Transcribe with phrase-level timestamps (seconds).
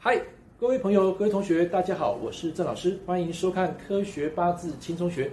[0.00, 0.16] 嗨，
[0.60, 5.24] 各位朋友、各位同学，大家好，我是郑老师，欢迎收看《科学八字轻松学》。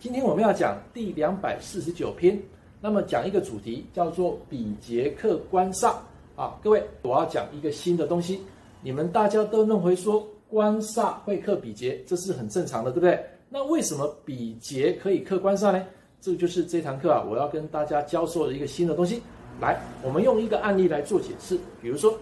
[0.00, 2.40] 今天我们要讲第两百四十九篇，
[2.80, 5.92] 那么讲一个主题叫做比劫克官煞
[6.34, 6.58] 啊。
[6.64, 8.40] 各位，我要讲一个新的东西，
[8.80, 13.22] 你们大家都认为说官煞会克比劫，这是很正常的，对不对？
[13.50, 15.86] 那为什么比劫可以克官煞呢？
[16.22, 19.20] 这就是这堂课啊，我要跟大家教授的一个新的东西。
[19.60, 21.60] 来，我们用一个案例来做解释。
[21.82, 22.18] 比如说，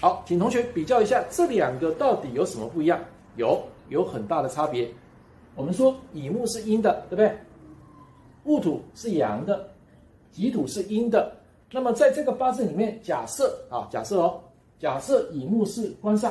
[0.00, 3.02] 好，请同学比较一下这两个到底有什么不一样？
[3.36, 4.88] 有，有很大的差别。
[5.54, 7.34] 我们说乙木是阴的，对不对？
[8.44, 9.68] 戊土是阳的，
[10.30, 11.34] 己土是阴的。
[11.72, 14.40] 那么在这个八字里面，假设啊，假设哦，
[14.78, 16.30] 假设乙木是官煞。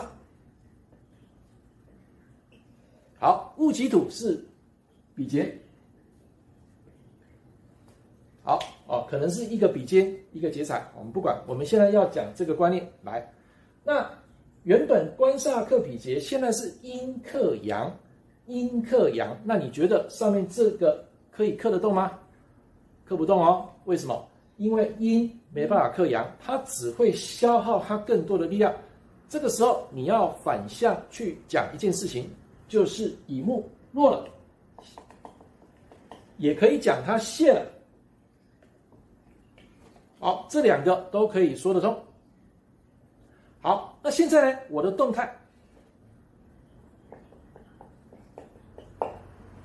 [3.17, 4.45] 好，戊己土是
[5.15, 5.59] 比劫。
[8.43, 11.35] 好哦，可能是一个比肩，一个劫财，我们不管。
[11.47, 13.27] 我们现在要讲这个观念来。
[13.85, 14.09] 那
[14.63, 17.95] 原本官煞克比劫，现在是阴克阳，
[18.47, 19.37] 阴克阳。
[19.43, 22.19] 那你觉得上面这个可以克得动吗？
[23.05, 23.69] 克不动哦。
[23.85, 24.27] 为什么？
[24.57, 28.73] 因为阴没办法克阳，它只会消耗它更多的力量。
[29.29, 32.27] 这个时候你要反向去讲一件事情。
[32.67, 34.27] 就是乙木弱了，
[36.37, 37.63] 也可以讲它泄了。
[40.19, 41.95] 好，这两个都可以说得通。
[43.65, 44.59] 好，那现在呢？
[44.69, 45.35] 我的动态，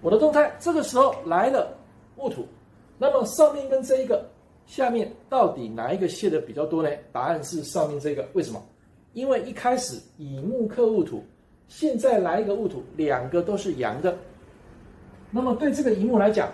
[0.00, 1.76] 我的动态，这个时候来了
[2.16, 2.48] 戊土，
[2.96, 4.26] 那么上面跟这一个
[4.64, 6.88] 下面到底哪一个泄的比较多呢？
[7.12, 8.26] 答案是上面这个。
[8.32, 8.62] 为什么？
[9.12, 11.22] 因为一开始乙木克戊土。
[11.68, 14.16] 现在来一个戊土，两个都是阳的，
[15.30, 16.50] 那么对这个乙木来讲，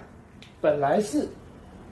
[0.60, 1.28] 本来是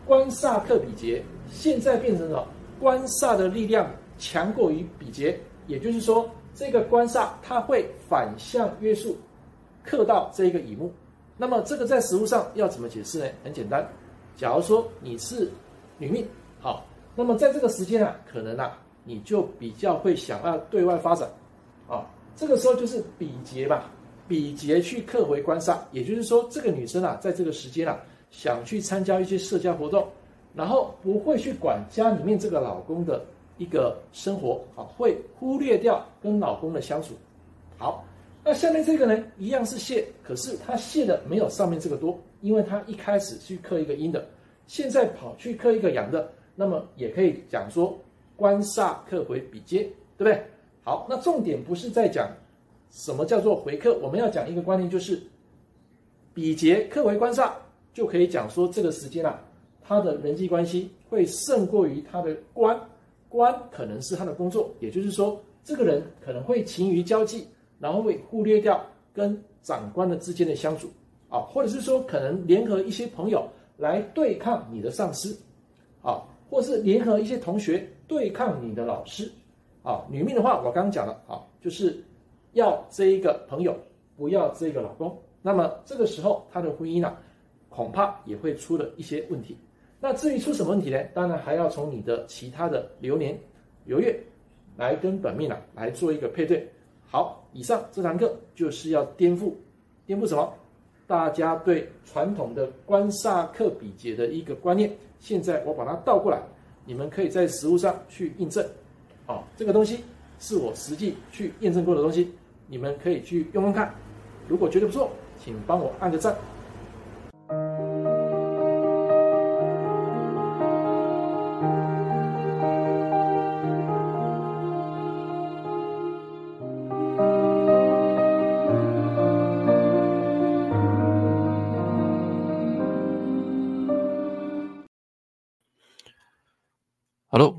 [0.04, 2.44] 官煞克比劫，现在变成了
[2.80, 3.88] 官煞的力量
[4.24, 9.14] 强过于比劫，也就是说，这个官煞它会反向约束，
[9.82, 10.90] 克到这个乙木。
[11.36, 13.26] 那么这个在实务上要怎么解释呢？
[13.44, 13.86] 很简单，
[14.34, 15.50] 假如说你是
[15.98, 16.26] 女命，
[16.58, 21.28] 好，那么在这个时间啊，可能啊，你就比较会想要对外发展，
[21.86, 22.06] 啊。
[22.34, 23.90] 这个时候就是比劫吧，
[24.26, 30.08] 比劫去克回官煞，也就是说，这个女生啊，在这个时间啊，想去参加一些社交活动，
[30.54, 33.22] 然后不会去管家里面这个老公的
[33.56, 37.14] 一个生活啊，会忽略掉跟老公的相处。
[37.78, 38.04] 好，
[38.42, 44.26] 那下面这个呢，一样是泄，可是他泄的没有上面这个多，因为他一开始去克一个阴的，
[44.66, 47.98] 现在跑去克一个阳的，那么也可以讲说
[48.36, 49.82] 官煞克回比劫，
[50.16, 50.42] 对不对？
[50.82, 52.28] 好，那重点不是在讲
[52.90, 55.20] 什么叫做回克，我们要讲一个观念，就是
[56.32, 57.50] 比劫克为官煞，
[57.92, 59.40] 就可以讲说这个时间啊，
[59.82, 62.78] 他的人际关系会胜过于他的官，
[63.34, 67.48] 官可能是他的工作，也就是说，这个人可能会勤于交际，
[67.80, 68.80] 然后会忽略掉
[69.12, 70.88] 跟长官的之间的相处
[71.28, 73.44] 啊，或者是说可能联合一些朋友
[73.76, 75.36] 来对抗你的上司
[76.00, 79.28] 啊，或是联合一些同学对抗你的老师。
[79.82, 82.02] 啊，女命的话，我刚刚讲了啊，就是
[82.52, 83.76] 要这一个朋友，
[84.16, 85.14] 不要这个老公。
[85.42, 87.18] 那么这个时候，她的婚姻呢、
[87.68, 89.58] 恐怕也会出了一些问题。
[90.04, 91.02] 那至于出什么问题呢？
[91.14, 93.34] 当然还要从你的其他的流年、
[93.86, 94.14] 流月
[94.76, 96.70] 来跟本命啊来做一个配对。
[97.10, 99.50] 好，以上这堂课就是要颠覆，
[100.04, 100.52] 颠覆什么？
[101.06, 104.92] 大家对传统的官煞克比劫的一个观念。
[105.20, 106.38] 现在我把它倒过来，
[106.84, 108.62] 你们可以在实物上去印证。
[109.26, 110.04] 哦，这个东西
[110.38, 112.30] 是我实际去验证过的东西，
[112.66, 113.90] 你们可以去用用看。
[114.48, 115.08] 如果觉得不错，
[115.42, 116.36] 请帮我按个赞。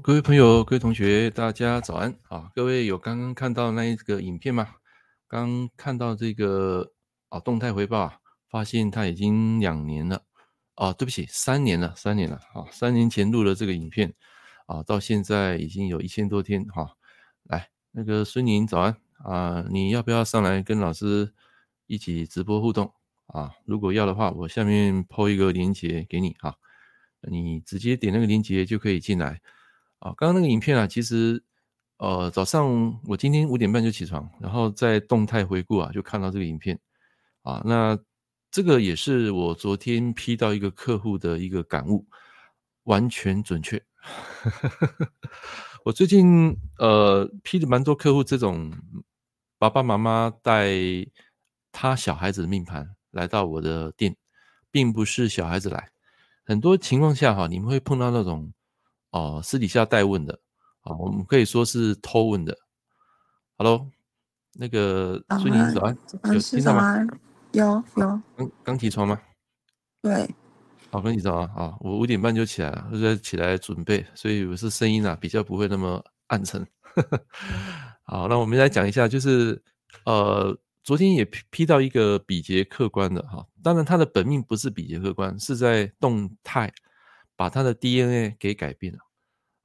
[0.05, 2.51] 各位朋友、各位同学，大家早安啊！
[2.53, 4.75] 各位有刚刚看到那一个影片吗？
[5.27, 6.91] 刚看到这个
[7.29, 10.21] 啊动态回报啊，发现它已经两年了
[10.75, 12.69] 啊，对不起，三年了，三年了啊！
[12.71, 14.13] 三年前录了这个影片
[14.67, 16.87] 啊，到现在已经有一千多天哈、
[17.45, 21.33] 来，那个孙宁早安啊，你要不要上来跟老师
[21.87, 22.93] 一起直播互动
[23.25, 23.55] 啊？
[23.65, 26.55] 如果要的话，我下面 po 一个链接给你哈、
[27.21, 29.41] 你直接点那个链接就可以进来。
[29.99, 31.43] 啊，刚刚那个影片啊，其实，
[31.97, 36.79] 呃，早上我今天五点半就起床，然后在动态回顾啊，就看到这个影片，
[37.41, 37.97] 啊，那
[38.51, 42.05] 这个也是我昨天批到一个客户的一个感悟，
[42.83, 43.81] 完全准确。
[45.83, 48.71] 我最近呃批的蛮多客户，这种
[49.57, 50.71] 爸爸妈妈带
[51.71, 54.15] 他小孩子的命盘来到我的店，
[54.71, 55.89] 并不是小孩子来，
[56.45, 58.53] 很多情况下哈，你们会碰到那种
[59.15, 60.33] 哦、呃、私底下代问的
[60.81, 62.55] 啊、呃，我们可以说是偷问的。
[63.57, 63.89] Hello，
[64.53, 65.97] 那个孙宁早安，
[66.33, 67.07] 有听到吗？
[67.53, 67.65] 有
[67.95, 68.21] 有。
[68.35, 69.17] 刚刚起床吗？
[70.01, 70.29] 对。
[70.91, 76.65] 好，跟你说啊，啊，我五点半就起来了，就在起来准备，所以我是声音啊比较不会那么暗沉。
[78.03, 79.61] 好，那我们来讲一下，就是
[80.05, 86.71] 呃，昨天也批批到一个比劫客观的哈，当然他的本命不是比劫客观，是在动态
[87.37, 88.99] 把他的 DNA 给改变了。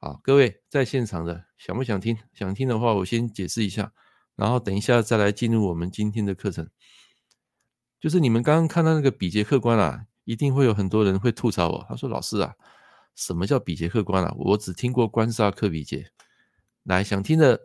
[0.00, 2.18] 好，各位在现场的想不想听？
[2.32, 3.92] 想听的话，我先解释一下，
[4.34, 6.68] 然后等一下再来进入我们今天的课程。
[8.00, 10.06] 就是你们刚刚看到那个比劫客官啊。
[10.24, 12.54] 一定会有很多人会吐槽我，他说：“老师啊，
[13.16, 14.32] 什么叫比劫客官啊？
[14.38, 16.12] 我只听过官煞克比劫。”
[16.84, 17.58] 来，想听的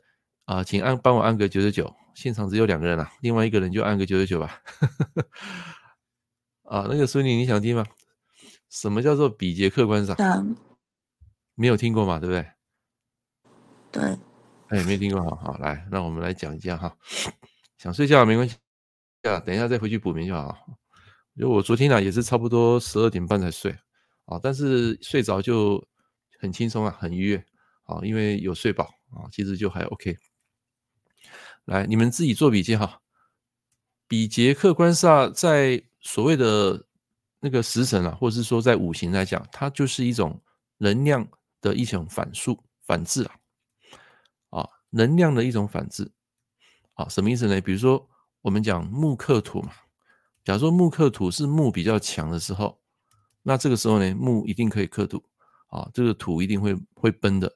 [0.45, 1.93] 啊、请按帮我按个九九九。
[2.15, 4.63] 现场只有两个人啊，另外一个人就按个九九九吧。
[6.63, 7.85] 啊，那个孙女，你想听吗？
[8.69, 10.15] 什么叫做比劫客官煞？
[10.17, 10.55] 嗯，
[11.55, 12.45] 没有听过嘛，对不对？
[13.91, 14.17] 对。
[14.67, 16.95] 哎，没听过，好好来，那我们来讲一下哈。
[17.77, 18.57] 想睡觉没关系，
[19.21, 20.57] 等一下再回去补眠就好。
[21.37, 23.71] 就我昨天呢、啊，也是差不多十二点半才睡
[24.25, 25.85] 啊，但是睡着就
[26.39, 27.45] 很轻松啊，很愉悦
[27.83, 30.17] 啊，因为有睡饱啊，其实就还 OK。
[31.65, 33.01] 来，你们自己做笔记哈。
[34.07, 36.87] 比劫克观煞在所谓的
[37.39, 40.41] 那个时辰啊，或者是说在五行来讲，它就是一种
[40.77, 41.27] 能量
[41.65, 46.11] 的一种反数反制啊，啊，能量的一种反制
[46.93, 47.59] 啊，什么意思呢？
[47.59, 48.07] 比如说
[48.41, 49.71] 我们讲木克土嘛。
[50.43, 52.79] 假如说木克土是木比较强的时候，
[53.41, 55.23] 那这个时候呢，木一定可以克土
[55.69, 57.51] 啊，这个土一定会会崩的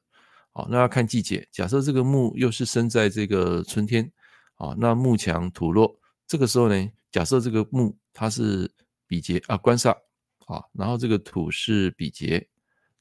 [0.54, 0.66] 啊。
[0.72, 4.12] 那要看季节，假设这个木又是生在这个春天
[4.56, 8.72] 啊，那木强土弱，这个时候呢，假设这个木它是
[9.06, 9.92] 比劫啊官煞
[10.48, 12.50] 啊，然后这个土是比劫，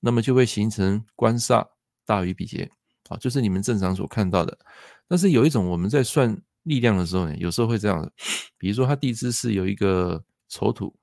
[0.01, 1.67] 那么就会形成官煞
[2.05, 2.71] 大于比劫
[3.09, 4.59] 啊，就是你们正常所看到的。
[5.07, 6.41] 但是有一种我们在算。
[6.65, 8.13] 力量的时候呢，有时候会这样，
[8.59, 10.95] 比如说它地支是有一个丑土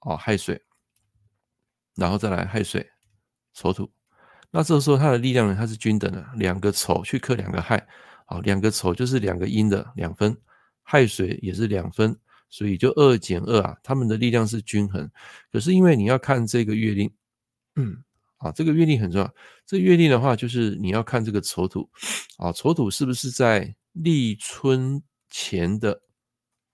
[0.00, 0.60] 哦，亥水，
[1.94, 2.86] 然后再来亥水
[3.54, 3.90] 丑土，
[4.50, 7.88] 那这个时候它的力量呢，它是均等的，两个丑去克两个亥，
[8.26, 10.36] 好，两个丑就是两个阴的两分，
[10.82, 12.14] 亥水也是两分，
[12.50, 15.10] 所以就二减二啊，他们的力量是均衡。
[15.50, 17.10] 可是因为你要看这个月令，
[17.76, 18.04] 嗯，
[18.38, 19.34] 啊，这个月令很重要，
[19.66, 21.88] 这个月令的话就是你要看这个丑土，
[22.38, 26.00] 啊，丑土是不是在立春前的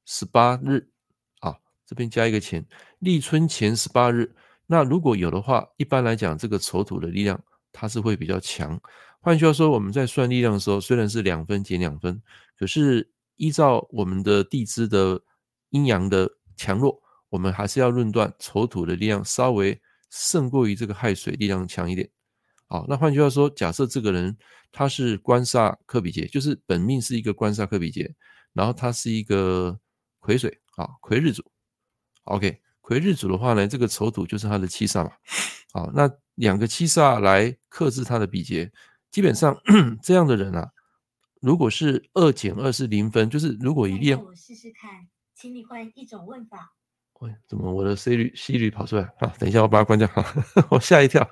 [0.05, 0.87] 十八日
[1.41, 1.57] 啊，
[1.87, 2.65] 这边加一个前，
[2.99, 4.35] 立春前十八日。
[4.67, 8.81] 那如果有的话，一般来讲，这个丑土的力量它是会比较强。
[9.21, 12.21] 换句话说，我们在算力量的时候，虽然是两分减两分，
[12.59, 15.21] 可是依照我们的地支的
[15.71, 19.81] 阴阳的强弱，我们还是要论断丑土的力量稍微
[20.15, 22.09] 胜过于这个亥水力量强一点。
[22.69, 24.37] 好，那换句话说，假设这个人
[24.71, 28.15] 他是官煞克比劫，就是本命是一个官煞克比劫，
[28.53, 29.77] 然后他是一个
[30.21, 31.45] 癸水啊，癸日主。
[32.23, 35.11] OK，癸日主的话呢，这个丑土就是他的七煞嘛。
[35.73, 38.71] 好，那两个七煞来克制他的比劫，
[39.11, 39.57] 基本上
[40.01, 40.71] 这样的人啊，
[41.41, 46.73] 如果是二减二是零分，就是如果一练，我试试看，请你换一种问法。
[47.21, 49.33] 喂，怎么我的 Siri Siri 跑出来啊？
[49.39, 50.25] 等一下，我把它关掉哈。
[50.71, 51.27] 我吓一跳，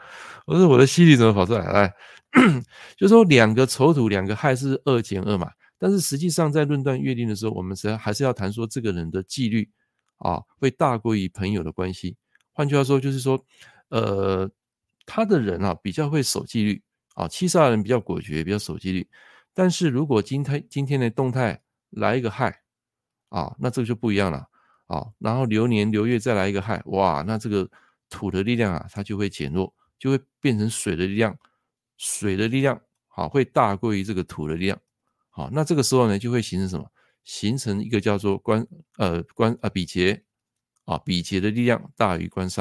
[0.46, 1.70] 我说我的 Siri 怎么跑出来？
[1.70, 1.94] 来，
[2.96, 5.50] 就说两个丑土，两个亥是二减二嘛。
[5.78, 9.68] 但是实际上在论断月令的时候，我们实际上还是要谈说这个人的纪律
[10.18, 12.16] 啊，会大过于朋友的关系。
[12.52, 13.44] 换句话说，就是说，
[13.88, 14.48] 呃，
[15.04, 16.80] 他的人啊比较会守纪律
[17.14, 19.06] 啊，七十二人比较果决，比较守纪律。
[19.52, 21.60] 但是如果今天今天的动态
[21.90, 22.62] 来一个亥
[23.28, 24.46] 啊，那这个就不一样了。
[24.92, 27.66] 好，然后流年流月再来一个亥，哇，那这个
[28.10, 31.34] 土的力量啊，它就会减弱，就会变成水的力量，
[31.96, 34.78] 水的力量好会大过于这个土的力量，
[35.30, 36.86] 好，那这个时候呢，就会形成什么？
[37.24, 38.66] 形成一个叫做官
[38.98, 40.22] 呃官呃比劫
[40.84, 42.60] 啊，比劫的力量大于官煞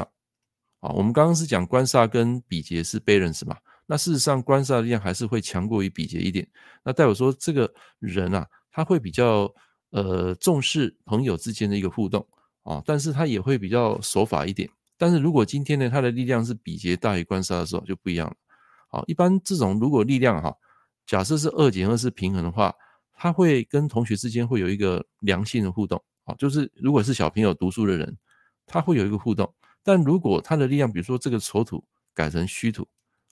[0.80, 0.88] 啊。
[0.88, 6.48] 我们刚刚是讲官煞跟比劫是 balance 嘛，那事实上官煞的力量还是会强过于比劫一点，
[6.82, 9.54] 那代表说这个人啊，他会比较。
[9.92, 12.26] 呃，重视朋友之间的一个互动
[12.64, 14.68] 啊，但是他也会比较守法一点。
[14.98, 18.36] 但是如果今天呢，他的力量是比劫大于官杀的时候，就不一样了。
[18.88, 20.54] 啊，一般这种如果力量哈，
[21.06, 22.74] 假设是二减二是平衡的话，
[23.12, 28.16] 他会跟同学之间会有一个良性的互动啊，就是如果是小朋友读书的人，
[28.66, 29.52] 他会有一个互动。
[29.82, 31.84] 但如果他的力量，比如说这个丑土
[32.14, 32.86] 改成虚土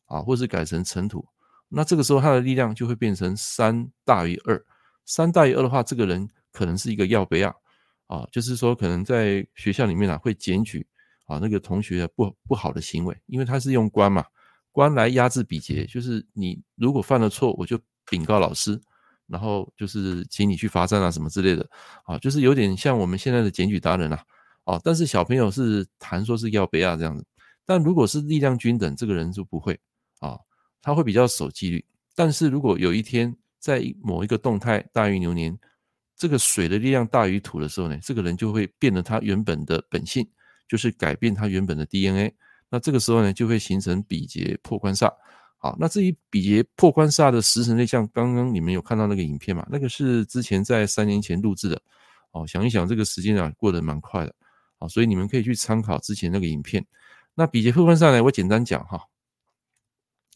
[0.07, 1.25] 啊，或是改成辰土，
[1.69, 4.63] 那这个时候他的力量就会变成三大于二。
[5.07, 7.49] 三大于二的话，这个人可能是一个要不要
[8.07, 10.87] 啊，就是说可能在学校里面啊会检举
[11.27, 14.25] 啊那个同学不不好的行为，因为他是用官嘛，
[14.73, 17.79] 官来压制比劫，就是你如果犯了错，我就
[18.09, 18.81] 禀告老师，
[19.27, 21.69] 然后就是请你去罚站啊什么之类的
[22.05, 24.23] 啊，就是有点像我们现在的检举达人啊。
[24.65, 27.27] 啊，但是小朋友是谈说是要不要这样子，
[27.65, 29.77] 但如果是力量均等，这个人就不会
[30.21, 30.39] 啊，
[30.83, 31.85] 他会比较守纪律。
[32.15, 35.59] 但是如果有一天在某一个动态大运流年，
[36.21, 40.29] 这个水的力量大于土的时候呢，这个人就会变得他原本的本性，
[40.69, 42.35] 就是改变他原本的 DNA。
[42.69, 45.11] 那这个时候呢，就会形成比劫破官煞。
[45.57, 49.67] 好，那至于比劫破官煞的时辰类象，刚刚你们有看到那个影片嘛？
[49.71, 51.81] 那个是之前在三年前录制的。
[52.33, 54.35] 哦，想一想这个时间啊，过得蛮快的。
[54.79, 56.85] 好，所以你们可以去参考之前那个影片。
[57.35, 59.07] 那比劫破官煞呢，我简单讲哈，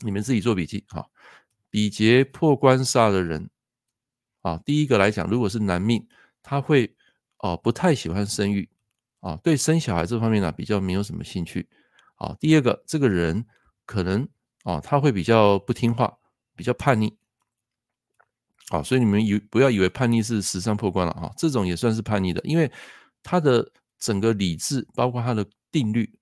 [0.02, 1.06] 你们自己做笔记哈。
[1.68, 3.50] 比劫破官煞的人，
[4.44, 6.06] 啊，第一个来讲，如果是男命，
[6.42, 6.94] 他会
[7.38, 8.68] 哦不太喜欢生育，
[9.20, 11.68] 啊，对生小孩这方面呢比较没有什么兴趣。
[12.16, 13.44] 啊，第二个，这个人
[13.86, 14.28] 可能
[14.62, 16.18] 啊他会比较不听话，
[16.54, 17.16] 比较叛逆。
[18.68, 22.70] 啊，所以你们以不要以为叛逆是时尚破关了啊，这种也算是叛逆的，因为
[23.22, 23.72] 他的。
[23.96, 26.18] 整个理智，包括他的定律、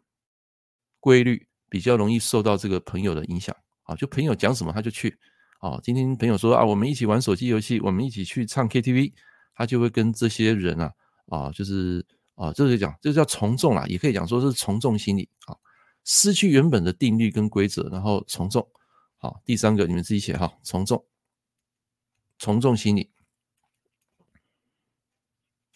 [1.00, 3.96] 规律，比较容易受到这个朋友的影响啊。
[3.96, 5.18] 就朋友讲什么，他就去
[5.62, 5.78] 啊。
[5.82, 9.12] 今天朋友说啊，我们一起玩手机游戏，我们一起去唱 KTV，
[9.54, 10.92] 他就会跟这些人啊
[11.28, 12.04] 啊，就是
[12.34, 15.56] 啊，这就讲，这叫从众啊，也可以讲说是从众心理啊，
[16.04, 18.66] 失去原本的定律跟规则，然后从众。
[19.16, 21.02] 好，第三个你们自己写哈，从众，
[22.40, 23.08] 从众心理。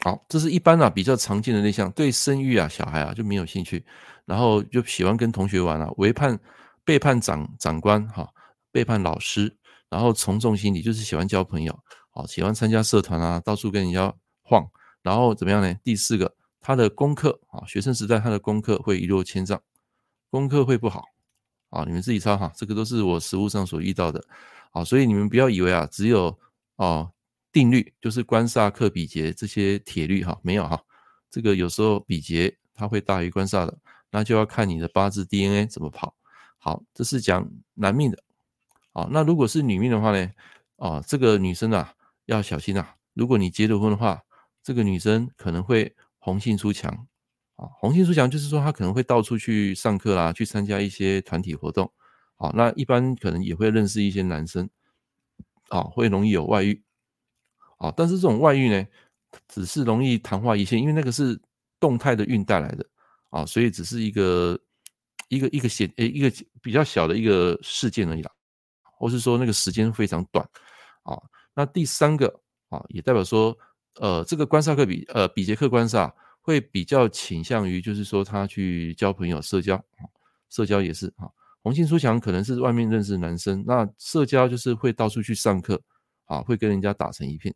[0.01, 3.85] 好，这是一般啊比较常见的那项，对生育啊小孩啊就没有兴趣，
[4.25, 6.39] 然后就喜欢跟同学玩啊，违叛
[6.85, 8.29] 背叛长长官哈，
[8.73, 9.57] 背叛老师，
[9.97, 11.75] 然后从众心理就是喜欢交朋友，
[12.11, 14.63] 好，喜欢参加社团啊，到处跟人家晃，
[15.01, 15.75] 然后怎么样呢？
[15.83, 19.59] 第四个，他的功课啊，学生时代他的功课会一落千丈，
[20.29, 21.03] 功课会不好
[21.71, 24.23] 啊，你们自己抄哈，这个都是我实务上所遇到的，
[24.71, 26.39] 好，所以你们不要以为啊只有
[26.77, 27.11] 哦。
[27.51, 30.79] 定律就是官煞克比劫这些铁律哈，没有哈，
[31.31, 33.75] 这个有时候比劫它会大于官煞的，
[34.11, 36.15] 那就要看你的八字 DNA 怎么跑。
[36.59, 38.19] 好，这是讲男命的，
[38.97, 40.31] 啊，那如果是女命的话呢，
[40.77, 41.93] 啊，这个女生啊
[42.25, 44.23] 要小心啊，如果你结了婚的话，
[44.63, 46.91] 这个女生可能会红杏出墙，
[47.57, 51.93] 啊，红杏出墙就是说她可能会到处去上课啦，去参加一些团体活动，
[52.37, 54.67] 好，那一般可能也会认识一些男生，
[55.69, 56.83] 啊，会容易有外遇。
[57.77, 58.87] 啊，但是这种外遇呢，
[59.47, 61.39] 只是容易昙花一现，因为那个是
[61.79, 62.87] 动态的运带来的。
[63.29, 64.59] 啊，所以只是一个
[65.29, 68.31] 一个一个显诶一个比较小的一个事件而已啦，
[68.97, 70.45] 或是说那个时间非常短
[71.05, 71.17] 啊。
[71.55, 73.57] 那第三个啊，也代表说，
[74.01, 79.81] 呃，这个观煞克比呃比劫克观煞会比较倾向于就是说他去交朋友社交，
[80.51, 81.31] 社交也是啊，
[81.63, 85.81] 红杏出墙可能是外面认识男生，那社交就是会到处去上课
[86.25, 87.55] 啊，会跟人家打成一片。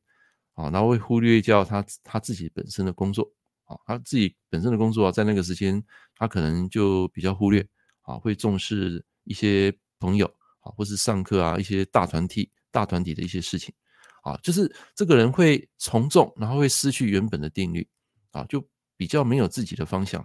[0.55, 3.33] 啊，然后会忽略掉他他自己本身的工作，
[3.65, 5.83] 啊，他自己本身的工作啊，在那个时间
[6.17, 7.67] 他可能就比较忽略，
[8.03, 13.75] 啊，会重视一些朋友，啊，或是上课啊，一些大团体大团体的一些事情，
[14.23, 17.89] 啊，就是这个人会从众，然后会失去原本的定律，
[18.31, 20.25] 啊，就比较没有自己的方向。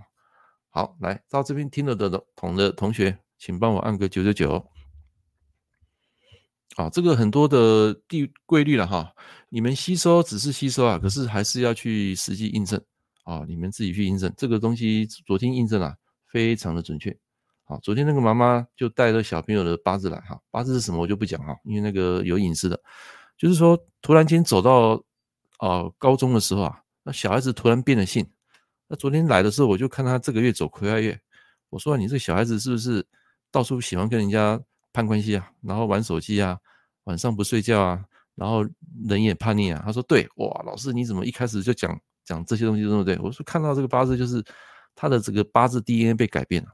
[0.69, 1.95] 好，来到这边听得
[2.35, 4.69] 懂的同学，请帮我按个九九九。
[6.75, 9.13] 啊，这个很多的地规律了哈，
[9.47, 12.83] 你们吸收只是吸收啊，可是还是要去实际印证
[13.23, 15.05] 啊，你们自己去印证这个东西。
[15.25, 15.95] 昨天印证啊，
[16.29, 17.17] 非常的准确。
[17.65, 22.79] 好，昨天那个妈妈就带着小朋友的八字来哈，八字是什么我就不讲哈，因为那个有隐私的。
[23.37, 25.03] 就是说，突然间走到
[25.57, 28.25] 啊高中的时候啊，那小孩子突然变了性。
[28.87, 31.19] 那昨天来的时候，我就看他这个月走葵花月，
[31.69, 33.05] 我说你这小孩子是不是
[33.51, 34.61] 到处喜欢跟人家？
[34.93, 36.57] 攀关系啊，然后玩手机啊，
[37.03, 38.01] 晚上不睡觉啊，
[38.35, 38.65] 然后
[39.09, 39.83] 人也叛逆啊。
[39.85, 44.41] 他说：“对，哇，老师你怎么一开始就讲讲这些东西，对不对？”我说：“看到这个八字，就是
[44.95, 46.69] 他的这个八字 DNA 被改变了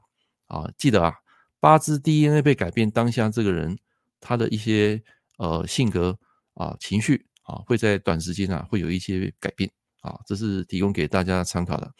[0.52, 0.70] 啊。
[0.76, 1.14] 记得啊，
[1.58, 3.76] 八字 DNA 被改变，当下这个人
[4.20, 5.02] 他的一些
[5.38, 6.16] 呃性格
[6.54, 9.70] 啊、情绪啊，会在短时间啊会有一些改变
[10.02, 10.20] 啊。
[10.26, 11.90] 这是提供给大家参考的。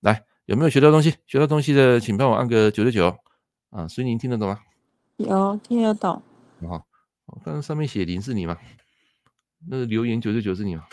[0.00, 1.14] 来，有没有学到东西？
[1.26, 3.16] 学到东西的，请帮我按个九九九
[3.70, 3.86] 啊。
[3.86, 4.58] 所以您听得懂吗？”
[5.18, 6.20] 有听得懂？
[6.66, 6.86] 好，
[7.44, 8.56] 刚刚上面写零是你吗？
[9.68, 10.84] 那个留言九十九是你吗？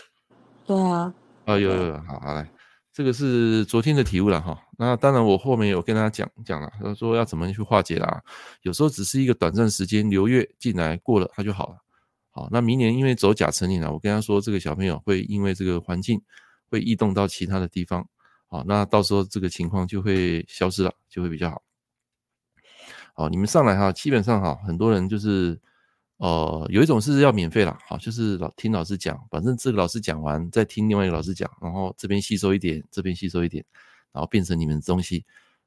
[0.64, 1.12] 对啊。
[1.46, 2.48] 啊，有有有，好好来，
[3.00, 4.62] 这个是昨天的体悟了哈。
[4.76, 8.22] 那当然，我后面有跟大家讲讲了，他说要怎么去化解啦。
[8.60, 11.78] 有时候只是一个短暂时间流月进来过了，它就好了。
[12.30, 16.20] 好，那明年因为走甲辰年了，我跟他说，这个小朋友会因为这个环境
[16.68, 18.06] 会异动到其他的地方。
[18.48, 21.62] 好，那到时候这个情况就会消失了，就会比较好。
[23.14, 25.58] 好，你们上来哈，基本上哈，很多人就是。
[26.20, 33.64] 呃，有一种是要免费啦，好，就是老听老师讲，反正这个老师讲完，再听另外一个老师讲，然后这边吸收一点，这边吸收一点，
[34.12, 35.24] 然后变成你们的东西。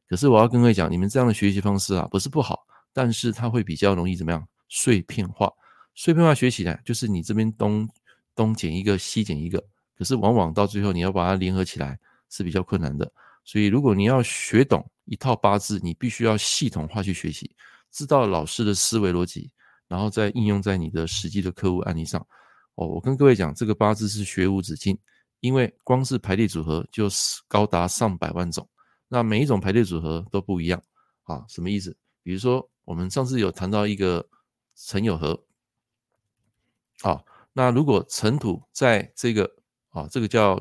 [0.07, 4.47] 可是我要跟各位讲，你们这样的学习方式啊，不是不好，但是它会比较容易怎么样？
[4.69, 5.51] 碎片化，
[5.95, 7.89] 碎片化学起来就是你这边东
[8.35, 9.59] 东捡一个，西捡一个，
[9.97, 11.97] 可是往往到最后你要把它联合起来
[12.29, 13.11] 是比较困难的。
[13.43, 17.55] 所以如果你要学懂一套八字，你必须要系统化去学习，
[17.91, 19.49] 知道老师的思维逻辑。
[19.93, 22.19] 然后再应用在你的实际的客户案例上，
[22.73, 24.97] 哦，我跟各位讲，这个八字是学无止境，
[25.39, 28.67] 因为光是排列组合就是高达上百万种，
[29.07, 30.81] 那每一种排列组合都不一样
[31.25, 31.95] 啊，什么意思？
[32.23, 34.27] 比如说我们上次有谈到一个
[34.73, 35.39] 辰酉合，
[37.03, 37.23] 啊，
[37.53, 39.47] 那如果辰土在这个
[39.89, 40.59] 啊，这个叫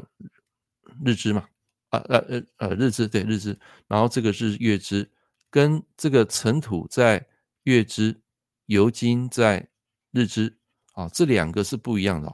[1.02, 1.48] 日支嘛，
[1.88, 3.58] 啊呃呃呃日支对日支，
[3.88, 5.10] 然后这个是月支，
[5.48, 7.26] 跟这个辰土在
[7.62, 8.20] 月支。
[8.66, 9.68] 尤金在
[10.12, 10.56] 日支
[10.94, 12.28] 啊，这两个是不一样的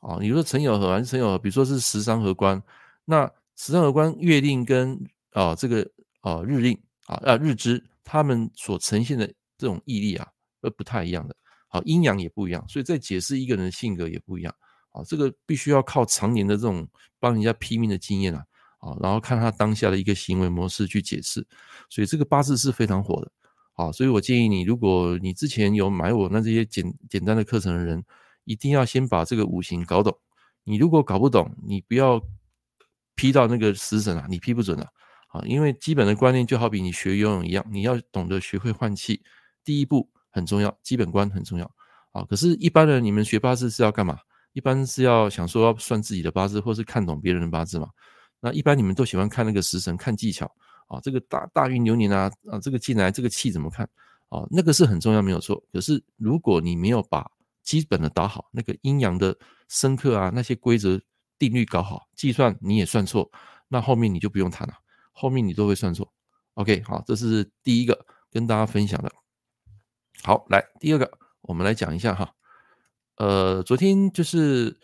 [0.00, 0.18] 啊。
[0.20, 2.62] 你说辰酉合还是辰酉合，比如说是十三合官，
[3.04, 4.98] 那十三合官月令跟
[5.32, 5.88] 啊这个
[6.20, 10.26] 啊日令啊啊日支，他们所呈现的这种毅力啊，
[10.62, 11.36] 而不太一样的。
[11.68, 14.54] 好，阴阳也不一样，所以在解释一个人的性格也不一样。
[14.92, 16.88] 啊，这个必须要靠常年的这种
[17.20, 18.42] 帮人家批命的经验啊，
[18.78, 21.46] 啊，然后看他当下的一个行为模式去解释。
[21.90, 23.30] 所以这个八字是非常火的。
[23.78, 28.04] 好，所以我建议你，如果你之前有买我那这些简简单的课程的人，
[28.42, 30.12] 一定要先把这个五行搞懂。
[30.64, 32.20] 你如果搞不懂，你不要
[33.14, 34.82] 批到那个死神啊，你批不准的
[35.28, 35.40] 啊。
[35.46, 39.22] 因为基本的观念就好比你学游泳一样，你要懂得学会换气，
[39.62, 41.64] 第一步很重要，基本观很重要
[42.10, 42.24] 啊。
[42.28, 44.18] 可是，一般人你们学八字是要干嘛？
[44.54, 47.88] 一般是要想说要算自己的八字，或是看懂别人的八字嘛。
[48.40, 50.50] 那一般你们都喜欢看那个食神，看技巧。
[50.88, 53.88] 啊，这个大大运流年啊，啊，这个进来这个气怎么看？
[54.28, 55.62] 啊，那个是很重要，没有错。
[55.72, 57.30] 可是如果你没有把
[57.62, 59.34] 基本的打好，那个阴阳的
[59.68, 61.00] 生克啊，那些规则
[61.38, 63.30] 定律搞好，计算你也算错，
[63.68, 64.74] 那后面你就不用谈了，
[65.12, 66.12] 后面你都会算错。
[66.54, 69.10] OK，好，这是第一个跟大家分享的。
[70.22, 71.10] 好，来第二个，
[71.42, 72.34] 我们来讲一下哈。
[73.16, 74.78] 呃，昨天就是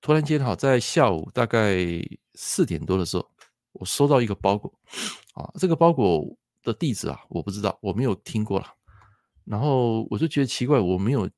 [0.00, 1.76] 突然间哈，在下午大概
[2.34, 3.30] 四点多的时候，
[3.72, 4.72] 我收到一个包裹。
[5.32, 6.24] 啊，这个包裹
[6.62, 8.66] 的地址啊，我不知道，我没有听过了。
[9.44, 11.28] 然后我就觉得奇怪，我没有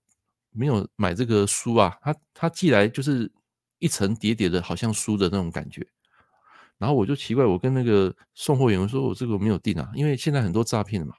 [0.51, 3.33] 没有买这个书啊，他他寄来就是
[3.79, 5.87] 一层叠叠的，好像书的那种感觉。
[6.77, 11.15] 然后我就奇怪，我跟那个送货员说，我这个没有订啊，因为现在很多诈骗的嘛。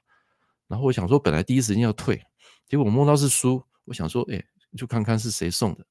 [0.68, 2.22] 然后我想说，本来第一时间要退，
[2.68, 4.44] 结果我摸到是书，我想说，哎，
[4.76, 5.84] 就看看是谁送的。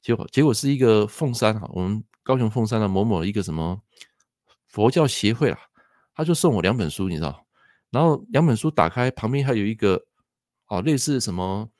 [0.00, 3.80] 结果结果是一个凤山哈，我们高雄凤山的某某一个什么
[4.66, 5.58] 佛教协会啊。
[6.14, 7.46] 他就送我两本书，你知道，
[7.90, 10.02] 然后两本书打开，旁边还有一个
[10.68, 11.70] 哦，类似什么，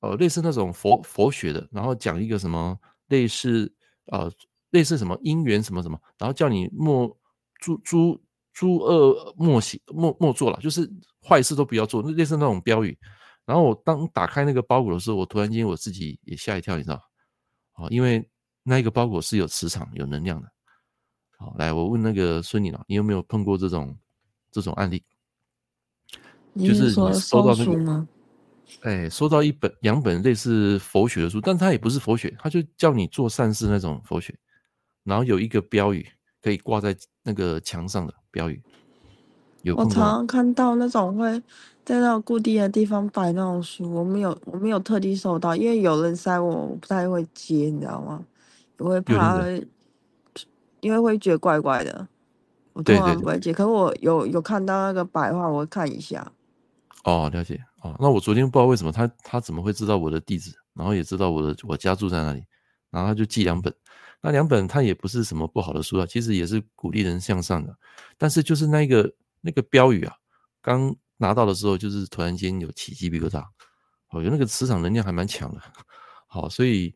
[0.00, 3.72] 呃，类似那种佛佛学的，然后讲一个什么类似
[4.06, 4.30] 呃，
[4.70, 7.16] 类似什么因缘什么什么，然后叫你莫
[7.60, 8.20] 诸诸
[8.52, 10.90] 诸恶莫行莫莫做了，就是
[11.26, 12.98] 坏事都不要做，类似那种标语。
[13.44, 16.94] 然后我当打开那个包裹的时候，我突然间我自己也吓一跳，你知道，
[17.72, 18.28] 啊，因为
[18.62, 20.48] 那一个包裹是有磁场、有能量的。
[21.42, 23.96] 好，来，我问那个孙女了，你有没有碰过这种
[24.52, 25.02] 这种案例？
[26.54, 28.06] 就是你收到那个，
[28.82, 34.32] 哎，收到一本两本类似佛学的书，但它也不是佛学，它就叫你做善事那种佛学，
[35.02, 36.06] 然后有一个标语
[36.40, 38.62] 可以挂在那个墙上的标语。
[39.62, 41.42] 有我常常看到那种会
[41.84, 48.24] 在那种固定的地方摆那种书，我没有我没有特地收到，因为有人塞我，我不太会接，你知道吗？
[48.78, 49.40] 我会怕。
[50.82, 52.08] 因为会觉得怪怪的，
[52.72, 53.52] 我通常不会接。
[53.52, 56.32] 可是我有有看到那个白话，我会看一下。
[57.04, 57.96] 哦，了解哦。
[58.00, 62.44] 那我昨天不知道为什么他他怎么会知道我的地址，然后也知道我的我家住在哪里，
[62.90, 63.72] 然后他就寄两本。
[64.20, 67.76] 那两本他也不是什么不好的书啊，其实也是鼓励人向上的。
[68.18, 70.14] 但是就是那个那个标语啊，
[70.60, 73.44] 刚拿到的时候就是突然间有起鸡皮疙瘩，
[74.10, 75.60] 哦，有那个磁场能量还蛮强的。
[76.26, 76.92] 好，所以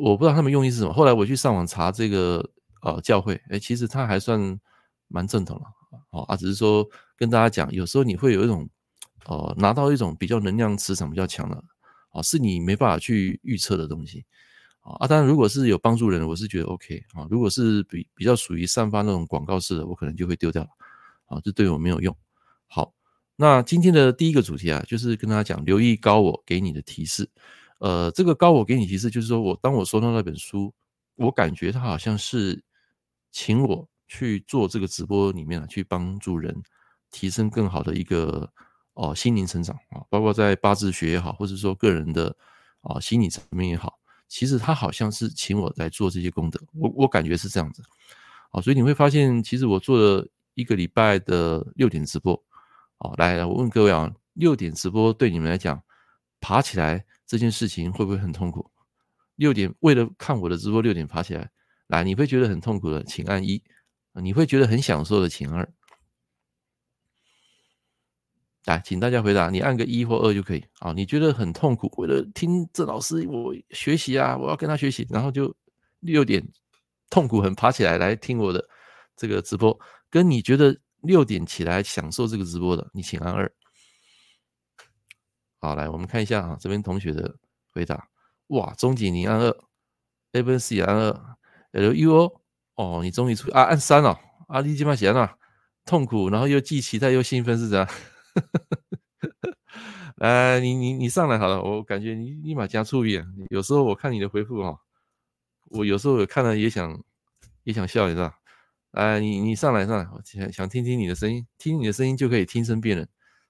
[0.00, 0.92] 我不知道他们用意是什么。
[0.92, 2.50] 后来我去上网查这个。
[2.84, 4.60] 呃，教会，哎，其实他还算
[5.08, 5.64] 蛮正统了，
[6.10, 8.68] 哦，啊，只是说跟大家讲，有时候你会有一种，
[9.26, 11.64] 呃，拿到一种比较能量磁场比较强的，
[12.10, 14.26] 啊，是你没办法去预测的东西，
[14.82, 17.26] 啊，当然如果是有帮助人，我是觉得 OK 啊。
[17.30, 20.68] 如果是比比较属于散发那种广告式的，我可能就会丢掉了
[21.24, 22.14] 啊，这对我没有用。
[22.66, 22.92] 好，
[23.36, 27.30] 那今天的第一个主题啊，就是跟大家讲留意高我给你的提示。
[27.78, 30.72] 呃，这个高我给你提示，就是说我当我收到那本书，
[31.16, 32.62] 我感觉它好像是
[33.34, 36.62] 请我去做这个直播里面啊，去帮助人
[37.10, 38.48] 提升更好的一个
[38.94, 42.34] 哦心灵成长啊，包括在八字学也好，或者说个人的
[42.82, 43.98] 啊心理层面也好。
[44.28, 47.82] 其实他好像是请我来做这些功德，我我感觉是这样子，
[48.50, 52.40] 好，所以你会发现，其实我做了一个礼拜的六点直播，
[52.98, 55.82] 啊，来，我问各位啊，六点直播对你们来讲，
[56.40, 58.70] 爬起来这件事情会不会很痛苦？
[59.36, 61.50] 六点为了看我的直播，六点爬起来，
[61.86, 63.62] 来，你会觉得很痛苦的，请按一；
[64.14, 65.72] 你会觉得很享受的，请按二。
[68.64, 70.64] 来，请大家回答，你按个一或二就可以。
[70.78, 75.54] 啊，你觉得很痛苦，为了听郑老师我学习啊，我要跟他学习，然后就
[76.00, 76.42] 六点
[77.10, 78.66] 痛苦很爬起来来听我的
[79.16, 83.52] 这个直播，跟你觉得六点起来享受这个直播的，你请按二。
[85.60, 87.36] 好，来我们看一下啊，这边同学的
[87.70, 88.08] 回答。
[88.46, 89.54] 哇，钟景你按二
[90.32, 91.36] ，Evan C 按二
[91.74, 92.40] ，L U O
[92.76, 95.36] 哦，你终于出啊，按三哦，阿丽基玛写啊，
[95.84, 97.88] 痛苦，然后又既期待又兴奋是这样。
[100.16, 103.26] 来，你你你上来好了，我感觉你立马加醋意啊！
[103.50, 104.78] 有时候我看你的回复哈，
[105.70, 107.02] 我有时候看了也想
[107.64, 108.32] 也想笑，你知道？
[108.92, 113.08] 来，你你上来上来，我想想听听你的声音，听你的声音就可以听声辨人，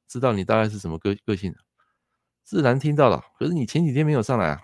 [0.09, 1.59] 知道你大概是什么个个性的，
[2.43, 3.23] 自然听到了。
[3.39, 4.63] 可是你前几天没有上来啊？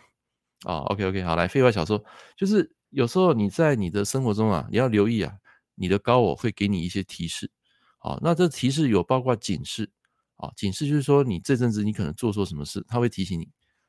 [0.64, 2.02] 啊，OK OK，好，来废话少说，
[2.34, 5.34] 就是有时候你在你的生活中啊，你要留意啊，
[5.74, 7.50] 你的高我会给你一些提示。
[7.98, 9.90] 好，那这提示有包括警示。
[10.36, 13.48] 啊，警示就是说，你这阵子你可能做错什么事，他会提醒你。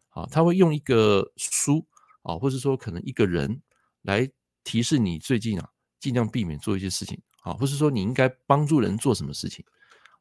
[0.09, 1.87] 啊，他会用一个书
[2.23, 3.61] 啊，或者说可能一个人
[4.01, 4.29] 来
[4.65, 7.21] 提示你最近啊，尽量避免做一些事情。
[7.43, 9.63] 啊，或是说你应该帮助人做什么事情。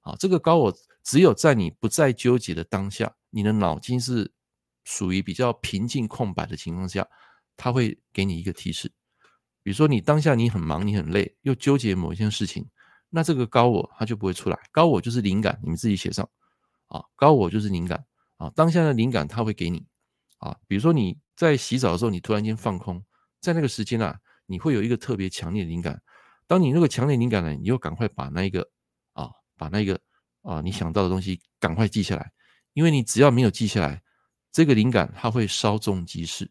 [0.02, 4.32] 啊，这个高我只有在你不再纠结的当下，你的脑筋是
[4.84, 7.04] 属于比较平静空白的情况下，
[7.60, 8.90] 他会给你一个提示。
[9.62, 12.66] 比如说你当下你很忙，你很累，又纠结某一件事情。
[13.10, 16.26] 那这个高我它就不会出来，高我就是灵感，你们自己写上
[16.86, 17.04] 啊。
[17.14, 18.02] 高我就是灵感
[18.38, 19.84] 啊，当下的灵感它会给你
[20.38, 20.56] 啊。
[20.66, 23.04] 比如说你在洗澡的时候，你突然间放空，
[23.40, 26.00] 在那个时间啊，你会有一个特别强烈的灵感。
[26.46, 28.66] 当你那个强烈灵感呢，你就赶快把那一个
[29.12, 30.00] 啊，把那个
[30.40, 32.32] 啊你想到的东西赶快记下来，
[32.72, 34.02] 因为你只要没有记下来，
[34.50, 36.50] 这个灵感它会稍纵即逝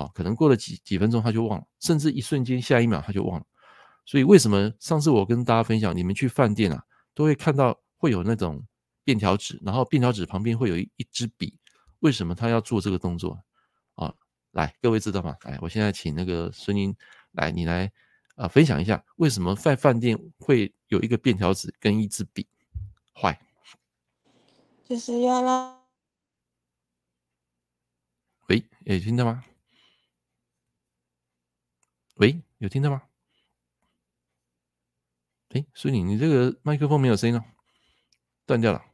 [0.00, 3.46] 啊，可能过了几几分钟他就忘了，甚至一瞬间下一秒他就忘了。
[4.06, 6.82] 所以为什么上次我跟大家分享，你们去饭店啊，
[7.14, 8.64] 都会看到会有那种
[9.04, 11.56] 便条纸，然后便条纸旁边会有一一支笔，
[12.00, 13.38] 为什么他要做这个动作
[13.94, 14.12] 啊？
[14.52, 15.36] 来，各位知道吗？
[15.42, 16.92] 来，我现在请那个孙英
[17.32, 17.92] 来，你来
[18.34, 22.48] 啊分享一下，为什么在饭店会有一个便条纸跟一支笔？
[23.14, 23.38] 坏，
[24.84, 25.78] 就是要让，
[28.48, 29.44] 喂，哎听到吗？
[32.20, 33.00] 喂，有听到吗？
[35.48, 37.42] 哎，所以你你这个麦克风没有声音了，
[38.44, 38.84] 断掉了。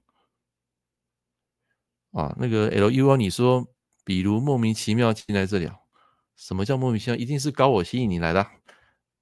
[2.12, 3.67] 啊，那个 L U O，你说，
[4.05, 5.69] 比如莫名其妙进来这里，
[6.37, 7.17] 什么叫莫名其妙？
[7.17, 8.47] 一定是高我吸引你来的，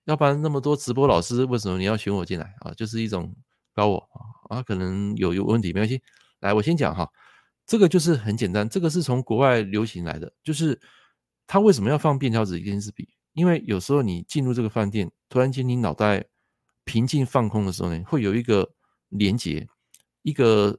[0.05, 2.75] 要不然那么多直播老师，为什么你要选我进来啊？
[2.75, 3.35] 就是一种
[3.73, 4.09] 高我
[4.51, 6.03] 啊，可能有有问题，没关系。
[6.40, 7.11] 来，我先讲哈，
[7.64, 10.79] 这个就是很简单，这个是从国外流行来的，就是
[11.47, 13.09] 他为什么要放便条纸跟一支笔？
[13.35, 16.25] 因为有时候你进入这个饭店，突然间你脑袋。
[16.87, 18.75] 平静放空的时候呢，会有一个
[19.09, 19.66] 连接，
[20.20, 20.79] 一个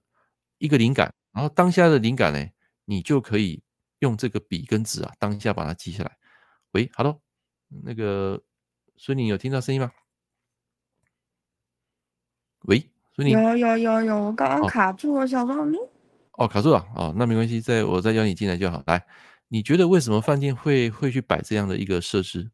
[0.59, 2.47] 一个灵感，然后当下的灵感呢，
[2.85, 3.63] 你就可以
[4.01, 6.15] 用这个笔跟纸啊，当下把它记下来。
[6.73, 7.19] 喂，Hello，
[7.83, 8.39] 那个
[8.97, 9.91] 孙宁有听到声音吗？
[12.65, 15.75] 喂，孙宁有有有有，我刚刚卡住了，哦、想说你
[16.33, 18.83] 哦，卡住了哦，那没关系，再我再邀你进来就好。
[18.85, 19.03] 来，
[19.49, 22.49] 你觉得为什么饭店会会去摆这样的一个设施？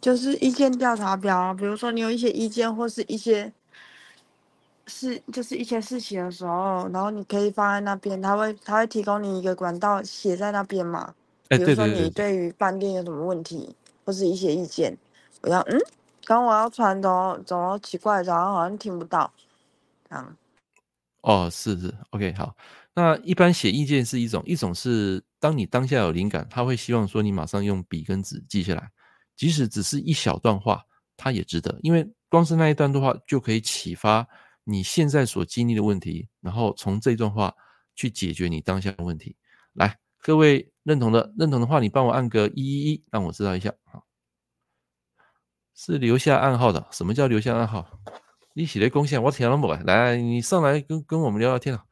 [0.00, 3.52] 就是意见调查表啊，比如说你有一些意见或是一些
[4.88, 11.14] 事，就是一些事情的时候，然后你可以放在那边，他会他会提供你一个管道写在那边嘛。
[11.48, 14.96] 比如说你对于饭店有什么问题或是一些意见，
[15.42, 15.78] 我要嗯，
[16.24, 19.32] 刚我要传的，怎么奇怪，然后好像听不到，
[20.08, 20.36] 这样。
[21.20, 22.56] 哦，是是，OK，好。
[22.94, 28.88] 那一般写意见是一种，一种是当你当下有灵感，他会希望说你马上用笔跟纸记下来。
[29.34, 30.80] 即使只是一小段话，
[31.16, 34.24] 它也值得，因为光是那一段的话就可以启发
[34.62, 37.52] 你现在所经历的问题，然后从这段话
[37.96, 39.34] 去解决你当下的问题。
[39.72, 43.74] 来，各位认同的，认同的话，你帮我按个一一一，让我知道一下。
[43.82, 44.06] 好，
[45.74, 46.86] 是留下暗号的。
[46.92, 47.84] 什么叫留下暗号？
[48.54, 49.66] 你写的贡献我听了不？
[49.66, 51.84] 来，你上来跟跟我们聊聊天啊，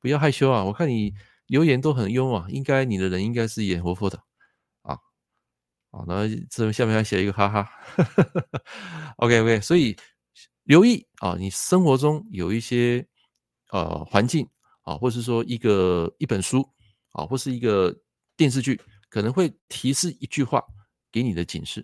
[0.00, 0.64] 不要害羞啊。
[0.64, 1.14] 我看你
[1.46, 4.18] 留言都很幽默，应该你的人应该是演活泼的
[4.82, 4.98] 啊。
[5.90, 7.68] 好，那这下面还写一个哈哈。
[9.16, 9.96] OK OK，所以
[10.64, 13.06] 留意啊，你生活中有一些
[13.70, 14.48] 呃环境
[14.82, 16.68] 啊，或是说一个一本书。
[17.16, 17.96] 啊，或是一个
[18.36, 18.78] 电视剧，
[19.08, 20.62] 可能会提示一句话
[21.10, 21.82] 给你的警示。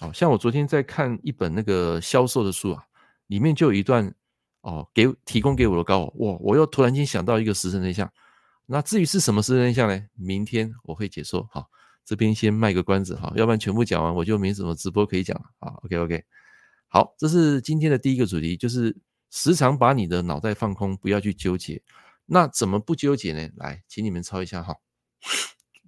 [0.00, 2.82] 好像我昨天在看一本那个销售的书啊，
[3.28, 4.12] 里面就有一段
[4.62, 8.12] 哦，给提供给我的高我，我又突然间想到一个十神真相。
[8.70, 10.06] 那至于是什么十神真相呢？
[10.14, 11.48] 明天我会解说。
[11.50, 11.70] 好，
[12.04, 15.44] 这边先卖个关子哈，要不然全部讲完我就没什么直播可以讲了。
[15.58, 16.24] 好，OK OK，
[16.86, 18.94] 好，这是今天的第一个主题，就是
[19.30, 21.82] 时常把你的脑袋放空，不要去纠结。
[22.26, 23.50] 那怎么不纠结呢？
[23.56, 24.76] 来，请你们抄一下哈。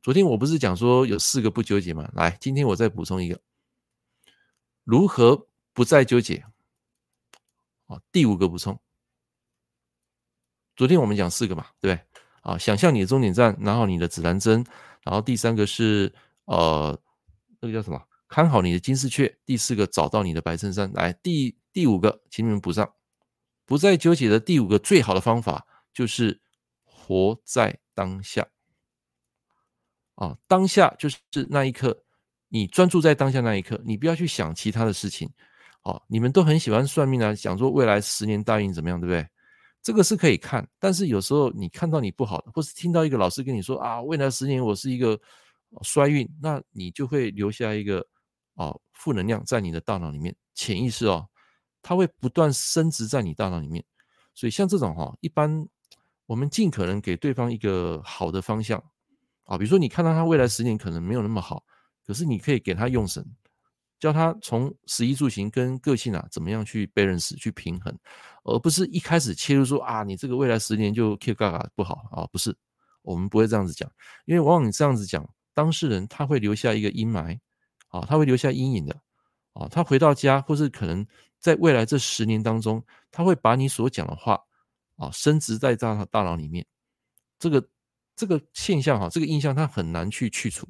[0.02, 2.10] 昨天我不是讲说有四个不纠结吗？
[2.14, 3.38] 来，今天我再补充一个，
[4.84, 6.46] 如何不再纠结？
[7.88, 8.80] 啊，第五个补充。
[10.74, 12.06] 昨天我们讲四个嘛，对不对？
[12.40, 14.64] 啊，想象你的终点站，然后你的指南针，
[15.02, 16.12] 然后第三个是
[16.44, 16.98] 呃，
[17.60, 18.00] 那个叫什么？
[18.28, 19.36] 看好你的金丝雀。
[19.44, 20.90] 第四个找到你的白衬衫。
[20.94, 22.92] 来，第第五个，请你们补上，
[23.66, 25.66] 不再纠结的第五个最好的方法。
[25.92, 26.40] 就是
[26.84, 28.46] 活在当下
[30.14, 31.18] 啊，当下就是
[31.50, 32.04] 那一刻，
[32.48, 35.28] 你专注在当下那一刻，你不要去想其他的事情。
[35.82, 39.28] 哦，你们都很喜欢算命啊，想说未来十年大运怎么样，对不对？
[39.82, 45.18] 这个是可以看，但是有时候你看到你不好的，或是听到一个老师跟你说啊，未来十年我是一个
[45.82, 48.06] 衰运，那你就会留下一个
[48.54, 51.28] 啊负能量在你的大脑里面，潜意识哦，
[51.82, 53.84] 它会不断升值在你大脑里面。
[54.34, 55.66] 所以像这种哈，一般。
[56.26, 58.80] 我们尽可能给对方一个好的方向
[59.42, 61.64] 啊，比如说你看到他未来十年可能没有那么好，
[62.06, 63.26] 可是你可以给他用神，
[64.00, 67.96] 教他从食衣住行跟个性啊怎么样去 balance 去平衡，
[68.42, 72.56] 而不是一开始切入说啊，你这个未来十年就 Q 嘎嘎不好啊，不是，
[73.02, 73.88] 我们不会这样子讲，
[74.24, 77.38] 因为往往你这样子讲，当事人他会留下一个阴霾
[77.90, 79.00] 啊，他会留下阴影的
[79.52, 81.06] 啊，他回到家或是可能
[81.38, 84.40] 在未来这十年当中，他会把你所讲的话。
[84.96, 86.62] 啊，升值在大大脑里面，
[87.38, 87.66] 这个
[88.14, 90.68] 这个现象哈，这个印象他很难去去除，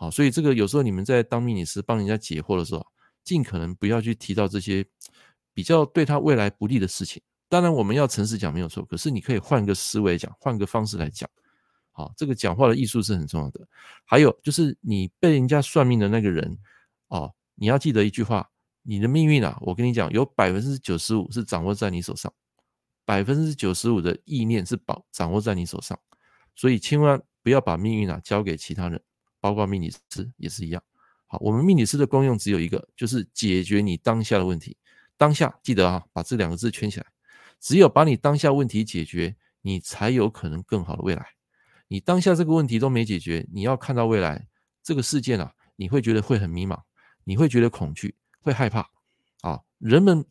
[0.00, 2.86] 好，所以这个有时候你们在当命理师帮人家解惑的时候，
[3.22, 4.82] 尽可能不要去提到这些
[5.52, 7.20] 比较对他未来不利的事情。
[7.50, 11.28] 当然我们要诚实讲没有错，可是你可以换个思维讲，换个方式来讲，
[11.90, 13.60] 好，这个讲话的艺术是很重要的。
[14.06, 16.56] 还有就是你被人家算命的那个人，
[17.08, 18.48] 哦，你要记得一句话，
[18.80, 22.32] 你的命运啊，我跟你讲，有百分之九十五是掌握在你手上。
[23.04, 25.98] 百分之九十五的意念是保掌握在你手上，
[26.54, 29.02] 所以千万不要把命运啊交给其他人，
[29.40, 30.82] 包括命理师也是一样。
[31.26, 34.76] 好，我们命理师的功用只有一个，就是解决你当下的问题。
[35.16, 37.06] 当下记得啊，把这两个字圈起来。
[37.58, 41.26] 只有把你当下问题解决，你才有可能更好的未来。
[41.88, 44.48] 你当下这个问题都没解决，你要看到未来
[44.82, 46.80] 这个事件啊，你会觉得会很迷茫，
[47.24, 48.88] 你会觉得恐惧，会害怕
[49.42, 50.24] 啊，人们。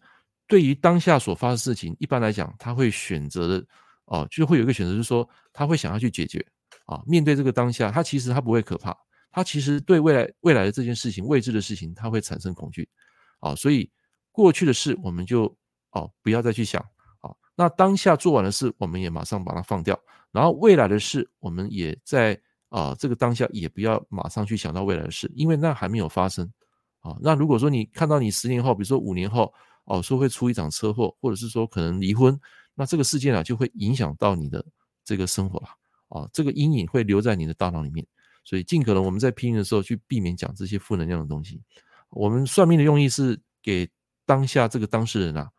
[0.47, 3.63] 对于当下所发生事情，一般来讲，他会选择的，
[4.05, 6.43] 哦，就会有一个选择，就是说，他会想要去解决，
[6.89, 8.97] 啊，面对这个当下，他其实他不会可怕，
[9.31, 12.89] 他其实对未来未来的这件事情、未知的事情，他会产生恐惧，
[13.39, 13.89] 啊，所以
[14.31, 15.45] 过去的事我们就
[15.91, 16.81] 哦不要再去想，
[17.21, 19.99] 啊，那当下做完的事，我们也马上把它放掉，
[20.31, 26.51] 然后未来的事，我们也在啊这个当下也不要马上去想到未来的事，因为那还没有发生，
[27.01, 29.53] 啊，那如果说你看到你十年后，比如说五年后。
[29.85, 32.39] 哦，说会出一场车祸，或者是说可能离婚，
[32.75, 34.63] 那这个事件啊就会影响到你的
[35.03, 35.67] 这个生活了。
[36.09, 38.05] 啊这个阴影会留在你的大脑里面，
[38.43, 41.61] 所以尽可能我们在批命的时候去避免讲这些负能量的东西。
[42.09, 43.89] 我们算命的用意是给
[44.25, 45.49] 当下这个当事人啊，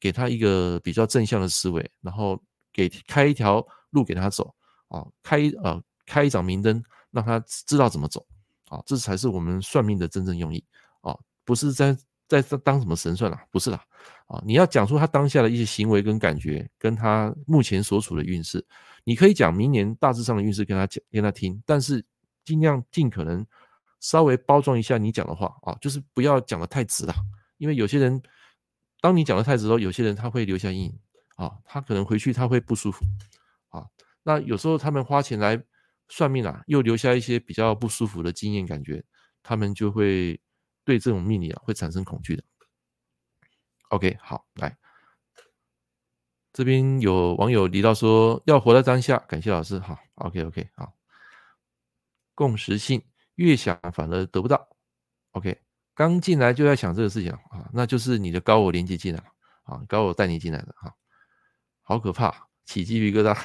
[0.00, 2.42] 给他一个比较正向的思维，然后
[2.72, 4.54] 给开一条路给他走
[4.88, 8.26] 啊，开呃开一盏明灯，让他知道怎么走
[8.68, 10.64] 啊，这才是我们算命的真正用意
[11.02, 11.96] 啊，不是在。
[12.28, 13.44] 在当什么神算啦？
[13.52, 13.80] 不是啦，
[14.26, 18.66] 啊，你要讲出他当下的一些行为跟感觉，跟他目前所处的运势，
[19.04, 22.04] 你可以讲明年大致上的运势跟他讲，跟他听，但是
[22.44, 23.46] 尽量尽可能
[24.00, 27.14] 稍微包装一下你讲的话啊，就是不要讲的太直了，
[27.58, 28.20] 因为有些人
[29.00, 30.98] 当你讲的太直的时候，有些人他会留下阴影
[31.36, 33.04] 啊，他可能回去他会不舒服
[33.68, 33.86] 啊，
[34.24, 35.62] 那有时候他们花钱来
[36.08, 39.04] 算命啊，又留下一些比较不舒服的经验感觉，
[39.44, 40.40] 他们就会。
[40.86, 42.44] 对这种命理啊，会产生恐惧的。
[43.88, 44.78] OK，好，来，
[46.52, 49.80] 这边有网友提到说要活在当下，感谢老师。
[49.80, 50.94] 好，OK，OK，好。
[52.36, 53.02] 共识性，
[53.34, 54.68] 越想反而得不到。
[55.32, 55.60] OK，
[55.92, 59.26] 刚进来就在想这个事情啊，那就是你的高我连接进来了
[59.64, 60.92] 啊，高我带你进来的啊，
[61.82, 63.36] 好可怕，起鸡皮疙瘩。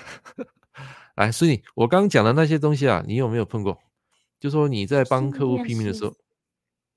[1.15, 3.81] 来，所以我刚讲的那些东西啊，你有没有碰过？
[4.39, 6.15] 就说你在帮客户拼命的时候，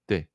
[0.07, 0.27] 对，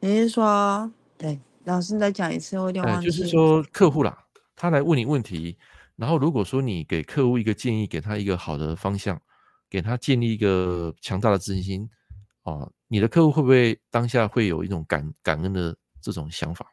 [0.00, 3.06] 你是说，对，老师再讲一次，我有点忘记。
[3.06, 4.16] 就是说客户啦，
[4.54, 5.56] 他来问你问题，
[5.96, 9.20] 然后如果说你给客户一个建议，给他一个好的方向，
[9.68, 11.90] 给他建立一个强大的自信心，
[12.44, 16.66] 哦，你的客户会不会当下会有一种感感恩的这种想法？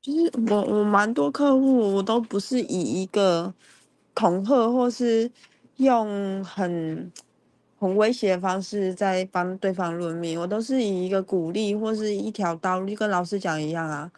[0.00, 3.54] 就是我我蛮多客户，我都不是以一个
[4.14, 5.30] 恐吓或是。
[5.78, 7.12] 用很
[7.84, 14.10] 很威胁的方式在帮对方论命，我都是以一个鼓励或是一条道路，就跟老师讲一样啊。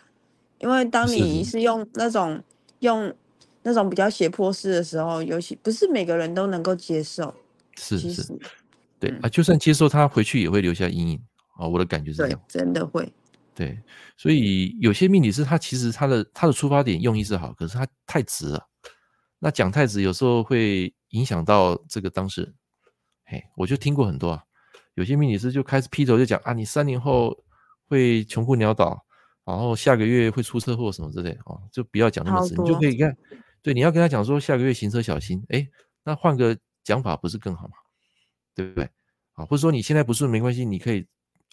[0.58, 2.40] 因为当你是用那种
[2.78, 3.12] 用
[3.62, 7.34] 那种比较胁迫式的时候，尤其不是每个人都能够接受。
[7.76, 8.38] 是是，
[9.00, 11.20] 对啊，就算接受，他回去也会留下阴影
[11.58, 11.66] 啊。
[11.66, 13.12] 我的感觉是这样，真的会。
[13.52, 13.76] 对，
[14.16, 18.62] 所以有些命理师他其实他的他的出发点用意是好，可是他太直了。
[19.40, 20.94] 那讲太直有时候会。
[21.10, 22.54] 影响到这个当事人，
[23.26, 24.44] 嘿，我就听过很多啊，
[24.94, 27.36] 有些命理师就开始劈头就讲啊，你三年后
[27.88, 29.04] 会穷困潦倒，
[29.44, 33.16] 然后下个月会出车祸什么之类的哦，就不要讲那么直，你就可以看，
[33.62, 35.68] 对，你要跟他讲说下个月行车小心，哎，
[36.04, 37.74] 那换个讲法不是更好吗？
[38.54, 38.88] 对不对？
[39.32, 41.04] 啊，或者说你现在不顺没关系，你可以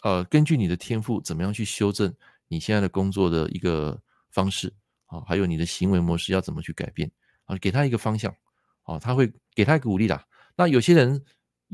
[0.04, 2.14] 呃根据你的天赋怎么样去修正
[2.46, 4.72] 你现在的工作的一个方式
[5.06, 7.10] 啊，还有你的行为模式要怎么去改变
[7.46, 8.32] 啊，给他一个方向。
[8.84, 10.24] 啊，他会给他一个鼓励的。
[10.56, 11.24] 那有些人，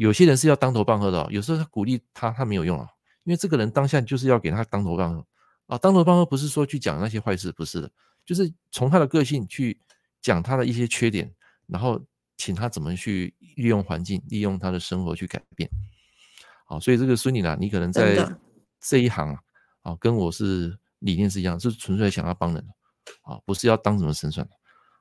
[0.00, 1.28] 有些人是要当头棒喝的。
[1.30, 2.88] 有时候他鼓励他，他没有用啊，
[3.24, 5.26] 因为这个人当下就是要给他当头棒喝
[5.66, 5.76] 啊。
[5.76, 7.90] 当头棒喝不是说去讲那些坏事，不是的，
[8.24, 9.78] 就是从他的个性去
[10.22, 11.30] 讲他的一些缺点，
[11.66, 12.02] 然后
[12.38, 15.68] 请他怎么去利用环境，利用他的生活去改变。
[16.64, 18.26] 好，所以这个孙女呢，你可能在
[18.80, 19.40] 这一行啊，
[19.82, 22.66] 啊，跟我是理念是一样，是纯粹想要帮人
[23.20, 24.54] 啊，不是要当什么神算的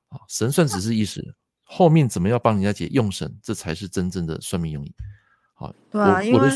[0.09, 1.35] 啊，神算只是一时。
[1.71, 4.91] 后面怎么样帮人家解用神，这才是真正的算命用意。
[5.53, 6.49] 好，对啊，因为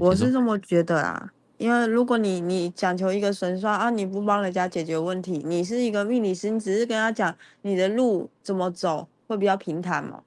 [0.00, 1.30] 我是这么觉得啊。
[1.58, 10.20] 因为如果你你讲求一个神算啊，你不帮人家解决问题，你是一个命理师，你只是跟他讲你的路怎么走会比较平坦嘛，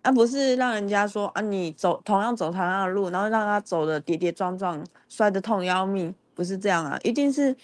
[0.00, 7.54] 而、啊、不是让人家说啊，你走同样走同样的路，然后让他走的跌跌撞撞，摔得痛要命，不是这样啊，一定是。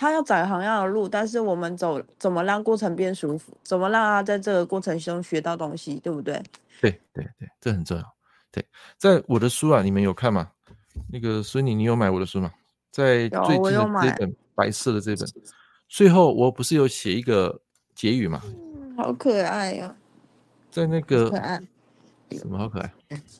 [0.00, 3.54] 他要走同样的路，但是我们走怎么让过程变舒服？
[3.62, 6.42] 怎么让他在这个过程中学到东西，对不对？
[6.80, 8.14] 对对对，这很重要。
[8.50, 8.64] 对，
[8.96, 10.52] 在我的书啊，你们有看吗？
[11.12, 12.50] 那个孙女，你有买我的书吗？
[12.90, 15.28] 在最近的这本白色的这本，
[15.86, 17.60] 最后我不是有写一个
[17.94, 18.40] 结语吗？
[18.42, 19.92] 嗯，好可爱呀、哦！
[20.70, 21.60] 在那个可爱，
[22.30, 22.90] 什么好可爱？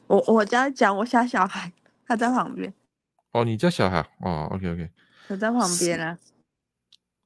[0.06, 1.72] 我我家讲我家小孩，
[2.06, 2.70] 他在旁边。
[3.32, 4.90] 哦，你家小孩哦，OK OK，
[5.28, 6.18] 我在旁边啊。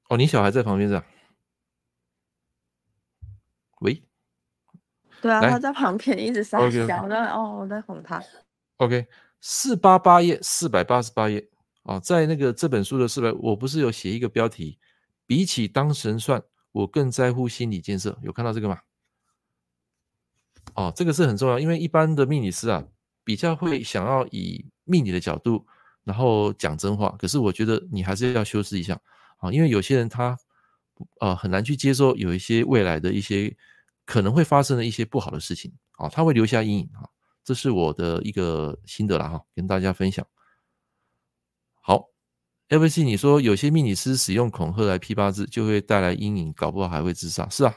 [0.09, 1.07] 哦，你小孩在旁边是吧？
[3.81, 4.03] 喂，
[5.21, 6.67] 对啊，他在旁边一直傻笑。
[6.67, 7.29] Okay, okay.
[7.35, 8.23] 哦，我在哄他。
[8.77, 9.07] OK，
[9.41, 11.49] 四八八页，四百八十八页
[11.83, 14.79] 啊，在那个这本书的四百，我不是有写一个标题？
[15.27, 18.19] 比起当神算，我更在乎心理建设。
[18.23, 18.79] 有看到这个吗？
[20.75, 22.85] 哦，这个是很重要，因为一般的命理师啊，
[23.23, 25.67] 比较会想要以命理的角度，
[26.05, 27.15] 然后讲真话。
[27.19, 28.99] 可是我觉得你还是要修饰一下。
[29.39, 30.39] 啊，因为有些人他，
[31.21, 33.57] 呃，很难去接受有一些未来的一些
[34.05, 37.09] 可能会发生的一些不好的事情啊，他会留下阴影啊，
[37.43, 40.27] 这是我的一个心得了哈，跟大家分享。
[41.81, 42.09] 好
[42.69, 47.49] ，LVC，你说有些命理师使用恐吓来批八字，就会带来阴影，搞不好还会自杀。
[47.49, 47.75] 是啊，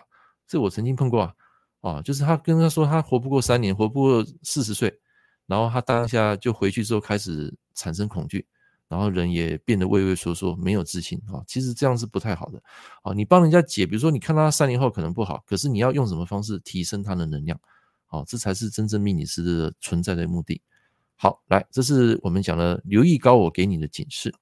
[0.48, 1.34] 这我曾经碰过啊，
[1.82, 4.98] 啊，就是他跟他说他活不过三年，活不过四十岁，
[5.46, 8.48] 然后他当下就回去之后开始产生恐惧。
[8.88, 11.44] 然后人也变得畏畏缩缩，没有自信啊。
[11.46, 12.62] 其实这样是不太好的
[13.04, 13.14] 啊。
[13.14, 17.60] 你帮人家解，比如说你看到他三年后可能不好，可是你要用什么方式提升他的能量？
[18.06, 20.62] 好，这才是真正命理师的存在的目的。
[21.16, 24.34] 好，来，这是我们讲的留意高我给你的警示。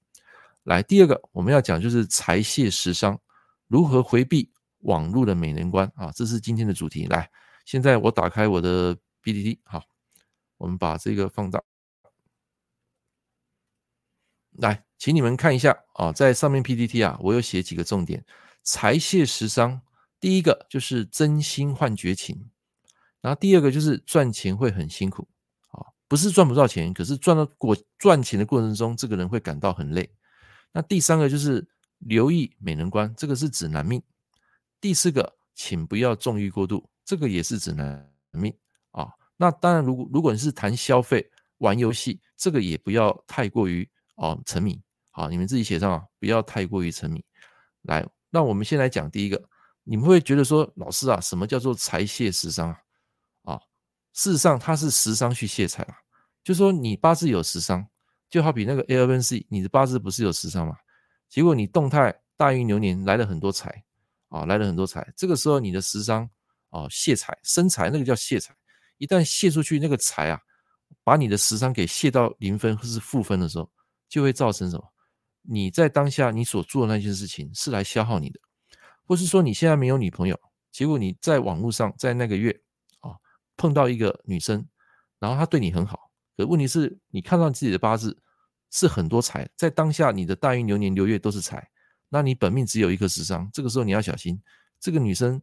[0.63, 3.19] 来，第二个我们要讲就是财泄食伤，
[3.67, 6.11] 如何回避网络的美人关啊？
[6.11, 7.07] 这是今天的主题。
[7.07, 7.27] 来，
[7.65, 9.81] 现在我打开我的 PPT，好，
[10.57, 11.59] 我们把这个放大。
[14.57, 18.23] 来，请你们看一下啊，在上面 PPT 啊，我有写几个重点：
[18.63, 19.81] 财泄食伤，
[20.19, 22.49] 第一个就是真心换绝情，
[23.21, 25.27] 然后第二个就是赚钱会很辛苦
[25.71, 30.09] 啊，不是赚不到钱，可是赚到过赚钱的过程中，这个人会感到很累。
[30.71, 31.67] 那第三个就是
[31.99, 34.01] 留意美人关，这个是指男命。
[34.79, 38.53] 第四个，请不要纵欲过度，这个也是指男命
[38.91, 39.09] 啊。
[39.37, 44.81] 那当然，如果如果你是谈消费、玩游戏，这个也不要太过于哦沉迷。
[45.11, 47.23] 好，你们自己写上啊，不要太过于沉迷。
[47.83, 49.41] 来，那我们先来讲第一个，
[49.83, 52.79] 你们会觉得说，老师啊，什么叫做财泄食伤啊？
[53.43, 53.59] 啊，
[54.13, 55.95] 事实上它是食伤去泄财啊，
[56.43, 57.87] 就说你八字有食伤，
[58.29, 60.75] 就好比那个 A11C，你的八字不是有食伤吗？
[61.29, 63.83] 结果你动态大运流年来了很多财
[64.29, 66.29] 啊，来了很多财，这个时候你的食伤
[66.71, 68.53] 啊泄财生财，那个叫泄财。
[68.97, 70.39] 一旦泄出去，那个财啊，
[71.03, 73.69] 把你的食伤给泄到零分或是负分的时候，
[74.07, 74.93] 就会造成什么？
[75.47, 78.39] 你在当下你所做的那件事情是来消耗你的，
[79.05, 80.39] 或是说你现在没有女朋友，
[80.71, 82.51] 结果你在网络上在那个月
[83.01, 83.11] 啊
[83.55, 84.67] 碰到一个女生，
[85.19, 88.17] 然后她对你很好，可问题是你看到自己的八字
[88.71, 91.69] 是很多财，在当下你的大运流年流月都是财，
[92.09, 94.41] 那你本命只有一颗食伤，这个时候你要小心，
[94.79, 95.39] 这个女生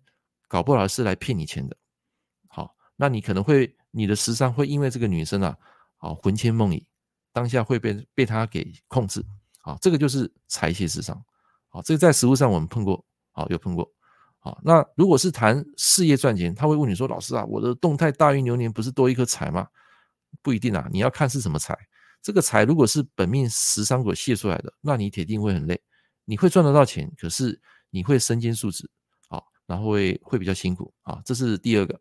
[0.49, 1.77] 搞不好是来骗你钱的。
[2.49, 5.57] 好那你可能会，你的食伤会因为这个女生啊，
[5.99, 6.85] 啊魂牵梦萦，
[7.33, 9.25] 当下会被被他给控制，
[9.63, 11.17] 啊，这个就是财泄食伤，
[11.71, 13.91] 啊，这个在实物上我们碰过，啊，有碰过，
[14.41, 19.67] 啊，那如果是谈事业赚钱，他会问你说，老师啊，我的动态大运流年不是多一颗财吗？
[20.43, 21.77] 不一定啊，你要看是什么财，
[22.23, 25.81] 这个财如果是本命食伤所泄出来的，那你铁定会很累，
[26.25, 27.61] 你会赚得到钱，可是
[27.91, 28.89] 你会身兼数职，
[29.29, 32.01] 啊，然后会会比较辛苦，啊，这是第二个。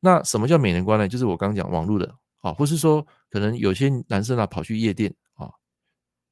[0.00, 1.08] 那什么叫美人关呢？
[1.08, 5.50] 就是我刚讲网络的啊，或是说可能有些男生啊跑去夜店啊，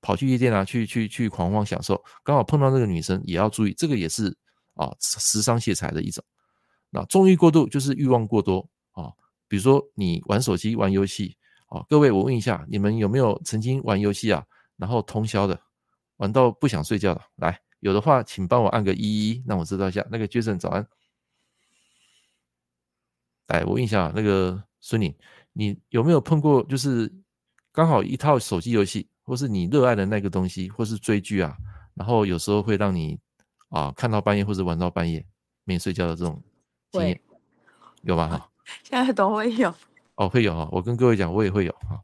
[0.00, 4.36] 跑去夜店啊去去去狂欢享受，刚好碰到那个女生也要注意，这个也是
[4.74, 6.24] 啊食伤泄财的一种。
[6.90, 9.12] 那纵欲过度就是欲望过多啊，
[9.48, 11.36] 比如说你玩手机玩游戏
[11.66, 14.44] 啊，各位我问一下，你们有没有曾经玩游戏啊，
[14.76, 15.60] 然后通宵的
[16.16, 17.20] 玩到不想睡觉的？
[17.36, 20.06] 来，有的话请帮我按个一一，让我知道一下。
[20.10, 20.86] 那个 Jason 早安。
[23.48, 25.14] 哎，我问一下那个孙宁，
[25.58, 26.62] 你有没有碰过？
[26.64, 27.10] 就是
[27.72, 31.56] 刚好一套手机游戏，或是你热爱的那个东西，或是追剧啊，
[31.94, 33.18] 然后有时候会让你
[33.70, 35.24] 啊看到半夜或者玩到半夜
[35.64, 36.42] 没睡觉的这种
[36.92, 37.20] 经验，
[38.02, 38.28] 有吗？
[38.28, 38.50] 哈，
[38.84, 39.74] 现在都会有
[40.16, 40.68] 哦，会有哈。
[40.70, 41.98] 我跟各位讲，我也会有哈。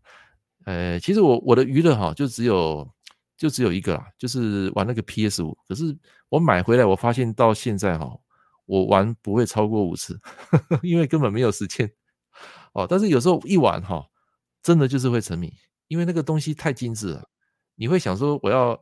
[0.64, 2.88] 呃，其实我我的娱乐哈，就只有
[3.36, 5.54] 就只有一个啦，就是玩那个 PS 五。
[5.68, 5.94] 可是
[6.30, 8.18] 我买回来，我发现到现在哈。
[8.64, 10.18] 我玩不会超过五次，
[10.82, 11.90] 因为根本没有时间
[12.72, 12.86] 哦。
[12.88, 14.04] 但是有时候一玩哈，
[14.62, 15.52] 真的就是会沉迷，
[15.88, 17.28] 因为那个东西太精致了。
[17.74, 18.78] 你会想说我要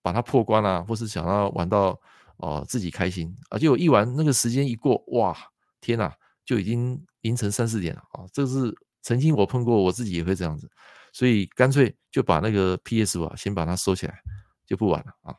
[0.00, 1.98] 把它破关啊，或是想要玩到
[2.38, 5.36] 哦自己开心，而且我一玩那个时间一过，哇，
[5.80, 6.12] 天哪，
[6.44, 8.24] 就已经凌晨三四点了啊！
[8.32, 10.68] 这是曾经我碰过，我自己也会这样子，
[11.12, 14.20] 所以干脆就把那个 PS 五啊先把它收起来，
[14.66, 15.36] 就不玩了啊。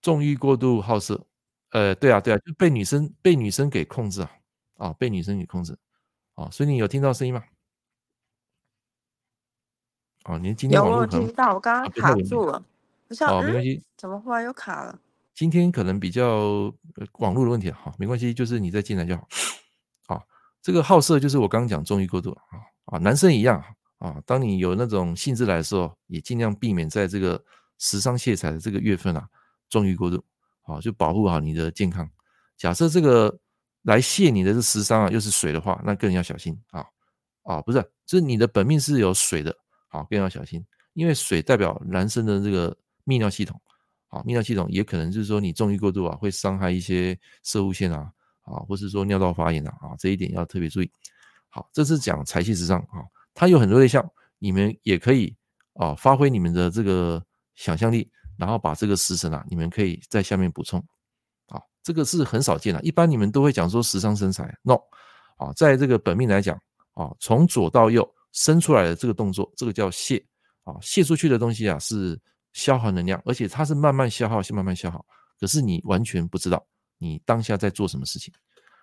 [0.00, 1.26] 纵欲过度好色。
[1.70, 4.30] 呃，对啊，对啊，就被女生被女生给控制啊，
[4.78, 5.76] 啊，被女生给控制
[6.38, 7.42] 啊，所以你有听到声音吗？
[10.26, 12.64] 哦，您今天有我听到，我刚刚卡住了，
[13.08, 14.96] 不是哦，没关系，怎么忽然又卡了？
[15.34, 16.72] 今天可能比较
[17.14, 19.26] 网络的问题哈，没关系，就是你再进来就好。
[20.06, 20.22] 啊，
[20.62, 23.60] 这个好色就是我刚刚讲纵欲过度啊啊，男生一样
[23.98, 27.42] 啊，当你有那种兴致来的时候，也尽量避免在这个
[27.78, 29.28] 食伤泄财的这个月份啊，
[29.68, 30.22] 纵欲过度。
[30.62, 32.08] 啊，就保护好你的健康。
[32.56, 33.38] 假设这个
[33.88, 36.84] 来泄你的是食伤啊，又是水的话，那更要小心啊
[37.42, 37.62] 啊！
[37.62, 39.56] 不是，就是你的本命是有水的，
[39.88, 40.62] 好，更要小心，
[40.92, 42.76] 因为水代表男生的这个
[43.06, 43.58] 泌尿系统，
[44.08, 48.12] 啊，泌尿系统也可能就是说你纵欲过度啊，会伤害一些射物腺啊，
[48.42, 50.92] 啊，或是说尿道发炎啊，啊，这一点要特别注意。
[51.48, 53.00] 好，这是讲财泄食伤啊，
[53.32, 54.06] 它有很多类项，
[54.38, 55.34] 你们也可以
[55.74, 57.24] 啊，发挥你们的这个
[57.54, 58.10] 想象力。
[58.36, 60.80] 然后把这个时辰啊，你们可以在下面补充，
[61.88, 64.74] 这个是很少见的，一般你们都会讲说食伤生财，no，
[65.38, 66.54] 啊，在这个本命来讲，
[66.92, 70.22] 啊，从左到右伸出来的这个动作，这个叫泄，
[70.64, 72.20] 啊，泄出去的东西啊是
[72.52, 75.02] 消耗能量，而且它是慢慢消耗，是慢慢消耗，
[75.40, 76.62] 可是你完全不知道
[76.98, 78.34] 你当下在做什么事情，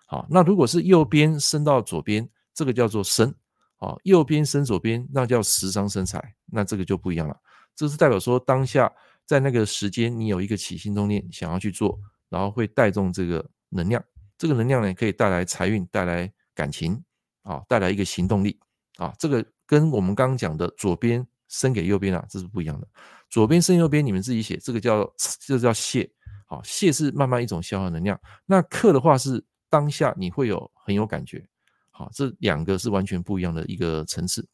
[0.07, 3.31] 好，那如果是右边伸到左边，这个叫做生，
[3.77, 7.37] 啊，右边伸左边，那叫食伤生财，那这个就不一样了，
[7.75, 8.91] 这是代表说当下。
[9.27, 11.99] 在那个时间，你有一个起心动念想要去做，
[12.29, 14.03] 然后会带动这个能量，
[14.37, 17.03] 这个能量呢可以带来财运，带来感情，
[17.43, 18.59] 啊，带来一个行动力，
[18.97, 22.87] 啊，这个跟我们刚刚讲的左边生给右边啊，这是不一样的。
[23.29, 26.09] 左边生右边，你们自己写，这个叫这个叫泄，
[26.47, 28.19] 啊，泄是慢慢一种消耗能量。
[28.45, 31.45] 那克的话是当下你会有很有感觉，
[31.91, 34.47] 好，这两个是完全不一样的一个层次。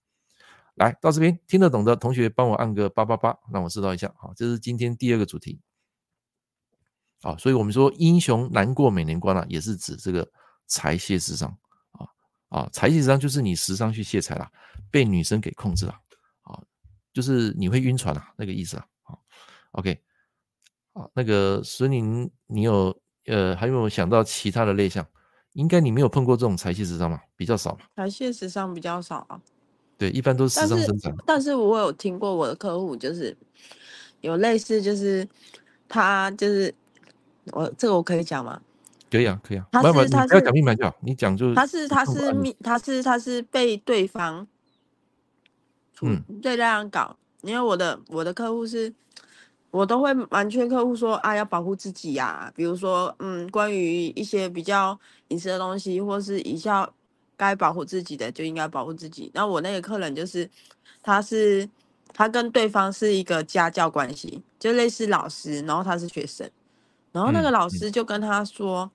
[0.75, 4.11] 来到这边听得懂的同学，帮我按个八八八，让我知道一下。
[4.17, 5.59] 好，这是今天第二个主题。
[7.21, 10.27] 好，所以我们说英雄难过美年关啊，也是指这个
[10.67, 11.55] 财泄食伤
[11.91, 12.07] 啊
[12.49, 14.51] 啊，财气食伤就是你时伤去泄财啦，
[14.89, 15.93] 被女生给控制了
[16.41, 16.59] 啊，
[17.13, 18.85] 就是你会晕船啊，那个意思啊。
[19.03, 19.17] 啊
[19.73, 20.01] ，OK，
[20.93, 25.05] 啊，那个孙宁，你有呃还有没有想到其他的类项？
[25.53, 27.81] 应该你没有碰过这种财气食伤嘛，比较少嘛。
[27.95, 29.41] 财气食伤比较少啊。
[29.97, 31.13] 对，一般都是时伤生产。
[31.27, 33.37] 但是我有听过我的客户，就是
[34.21, 35.27] 有类似，就是
[35.89, 36.73] 他就是
[37.51, 38.61] 我这个我可以讲吗？
[39.09, 39.67] 可以啊，可以啊。
[39.71, 41.55] 他是他是不要讲命盘就好，你讲就是。
[41.55, 44.47] 他是他是命，他是他是被对方，
[46.01, 47.15] 嗯，对这样搞。
[47.41, 48.93] 因为我的我的客户是，
[49.71, 52.53] 我都会完全客户说啊，要保护自己呀、啊。
[52.55, 54.97] 比如说，嗯，关于一些比较
[55.29, 56.87] 隐私的东西，或是一下
[57.35, 59.31] 该保护自己的，就应该保护自己。
[59.33, 60.47] 那我那个客人就是，
[61.01, 61.67] 他是
[62.13, 66.47] 他跟对方是一个家教关系，就类似老师，然后他是学生，
[67.11, 68.83] 然后那个老师就跟他说。
[68.83, 68.91] 嗯嗯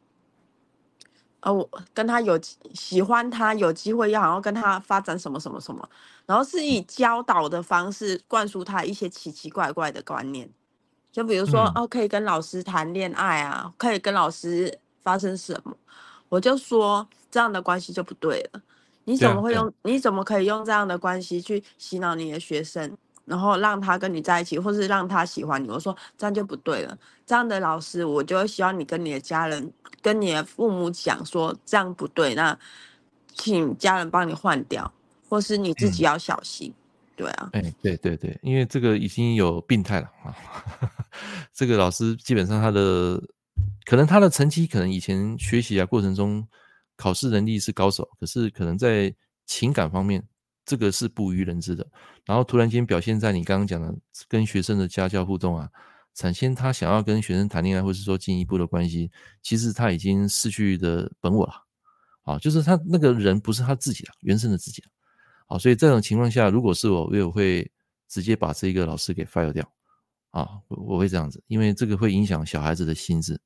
[1.40, 2.36] 呃，我跟他有
[2.74, 5.88] 喜欢他，有机会要好好跟他发展什么什么什么，
[6.24, 10.50] 然后是以教导的方式灌输他一些奇奇怪怪的观念，
[11.12, 15.76] 就比如说、嗯、哦，可以跟老师谈恋爱啊，可以跟老师发生什么，
[16.28, 18.60] 我就说这样的关系就不对了，
[19.04, 19.72] 你怎么会用？
[19.82, 22.96] 你怎么可以用这样的关系去洗脑你的学生？
[23.26, 25.68] 然后让他跟你在一起，或是让他喜欢你。
[25.68, 26.96] 我说这样就不对了。
[27.26, 32.56] 这样的老师，我就会希望你跟你的家人、跟你的父母讲说这样不对，那
[33.34, 34.90] 请家人帮你换掉，
[35.28, 36.70] 或是你自己要小心。
[36.70, 36.82] 嗯、
[37.16, 40.34] 对啊，哎，对对对，因为这个已经有病态了啊。
[41.52, 43.20] 这个老师基本上他的
[43.84, 46.46] 可能他的成绩，可能以前学习啊过程中
[46.96, 49.12] 考试能力是高手，可是可能在
[49.46, 50.22] 情感方面。
[50.66, 51.86] 这个是不为人知的，
[52.24, 53.94] 然后突然间表现在你刚刚讲的
[54.26, 55.70] 跟学生的家教互动啊，
[56.12, 59.08] 产生他想要跟学生谈恋爱，或是说进一步的关系，
[59.42, 61.52] 其实他已经失去的本我了，
[62.22, 64.88] 啊，就是他那个人不是他自己的原生的自己了，
[65.46, 67.70] 啊，所以这种情况下，如果是我，我也会
[68.08, 69.64] 直接把这个老师给 fire 掉，
[70.30, 73.40] 啊，我我会这样子，因为这个会影响小孩子的心智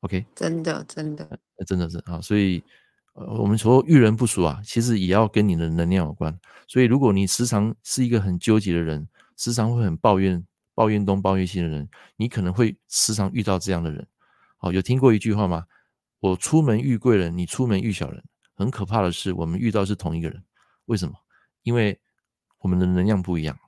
[0.00, 2.64] ，OK，真的真的，真的是啊，所以。
[3.16, 6.38] 呃，我们说遇人不淑啊，其实也要跟你的能量有关。
[6.68, 9.08] 所以，如果你时常是一个很纠结的人，
[9.38, 10.44] 时常会很抱怨、
[10.74, 14.06] 抱怨东抱怨西的人，你可能会时常遇到这样的人。
[14.58, 15.64] 好，有听过一句话吗？
[16.20, 18.22] 我出门遇贵人，你出门遇小人。
[18.54, 20.42] 很可怕的是，我们遇到是同一个人。
[20.84, 21.14] 为什么？
[21.62, 21.98] 因为
[22.58, 23.58] 我们的能量不一样。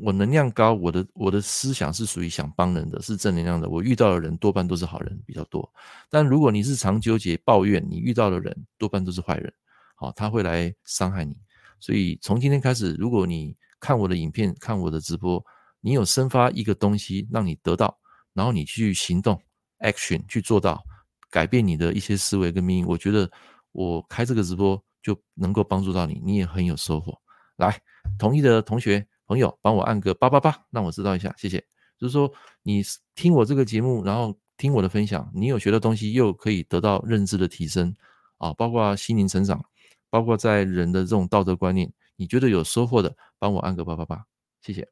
[0.00, 3.68] 我能量高，我的我的思想是属于想帮人的，是正能量的。
[3.68, 5.70] 我遇到的人多半都是好人比较多。
[6.08, 9.52] 但如果你是常纠结抱怨，你遇到的人多半都是坏人，
[9.94, 11.36] 好，他会来伤害你。
[11.78, 15.44] 所以从今天开始，如果你看我的影片，看我的直播，
[15.82, 17.94] 你有生发一个东西让你得到，
[18.32, 19.38] 然后你去行动
[19.80, 20.82] ，action 去做到，
[21.30, 23.30] 改变你的一些思维跟命运，我觉得
[23.72, 27.14] 我开这个直播就能够帮助到你，你也很有收获。
[27.56, 27.78] 来，
[28.18, 29.06] 同意的同学。
[29.32, 31.58] 朋友，帮我按个八八八，让我知道一下，谢谢。
[31.98, 32.30] 就是说，
[32.62, 32.82] 你
[33.14, 37.94] 听我这个节目，然后听我的分享，你有学的东西，又可以得到认知的提升
[38.36, 39.64] 啊，包括心灵成长，
[40.10, 44.22] 包括在人的这种道德观念，你觉得有收获的，帮我按个八八八，
[44.60, 44.86] 谢谢。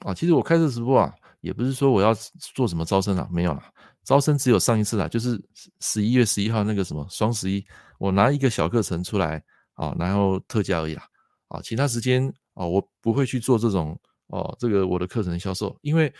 [0.00, 2.14] 啊，其实我开这直播啊，也不是说我要
[2.54, 3.72] 做什么招生啊，没有啦，
[4.04, 5.42] 招生只有上一次啦，就是
[5.80, 7.66] 十一月十一号那个什么双十一，
[7.98, 9.42] 我拿一个小课程出来
[9.74, 11.02] 啊，然后特价而已啦。
[11.02, 11.08] 啊，
[11.48, 16.12] 啊其他时间啊，我不会去做这种哦，这个我的课程销售，因为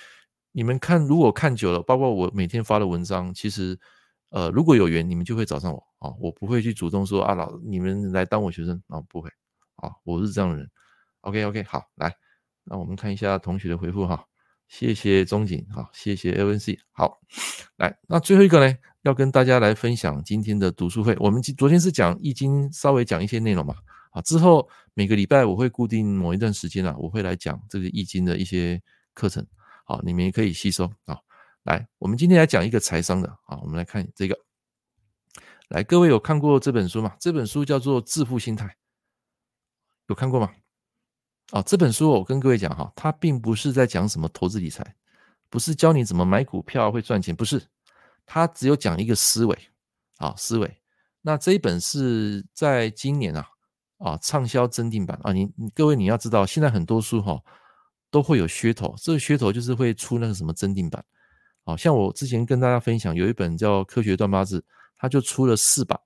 [0.53, 3.79] 你们看，如果看久了，包括我每天发的文章，其实
[4.31, 9.31] 呃，如果有缘，你们就会找上我啊，我不会去主动说啊，老你们来当我学生啊，不会
[9.77, 10.69] 啊，我是这样的人。
[11.21, 12.15] OK OK，好，来，
[12.65, 14.25] 那我们看一下同学的回复哈，
[14.69, 17.19] 谢谢钟景，好，谢谢 LNC，好，
[17.77, 23.75] 来，那最后一个呢，要跟大家来分享今天的读书会，我们昨天是讲易经，稍微讲一些内容嘛。
[24.11, 28.83] 啊，之后每个礼拜我会固定某一段时间啊，我会来讲这个易经的一些
[29.15, 29.47] 课程，
[29.85, 31.19] 好，你们也可以吸收啊。
[31.65, 34.39] 来，我们今天来讲一个财商的啊，我们来看这个。
[35.69, 37.15] 来，各位有看过这本书吗？
[37.21, 38.67] 这本书叫做《致富心态》，
[40.07, 40.51] 有看过吗？
[41.51, 44.97] 啊，这本书我跟各位讲哈，它并不是在讲什么投资理财，
[45.51, 47.63] 不是教你怎么买股票会赚钱，不是，
[48.25, 49.59] 它只有讲一个思维
[50.17, 50.81] 啊，思维。
[51.21, 53.47] 那这一本是在今年啊。
[53.99, 57.43] 啊，畅销增订版啊，你你各位你要知道，现在很多书哈、哦、
[58.11, 61.05] 都会有噱头，这个噱头就是会出那个什么增订版。
[61.65, 64.61] 好像我之前跟大家分享，有一本叫《科学断八字》，
[64.97, 66.01] 它就出了四版，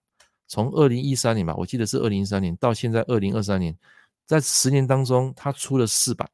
[0.48, 3.76] 从二零一三年吧，我记得是二零一三年到现在二零二三年，
[4.26, 6.28] 在十年当中，它出了四版。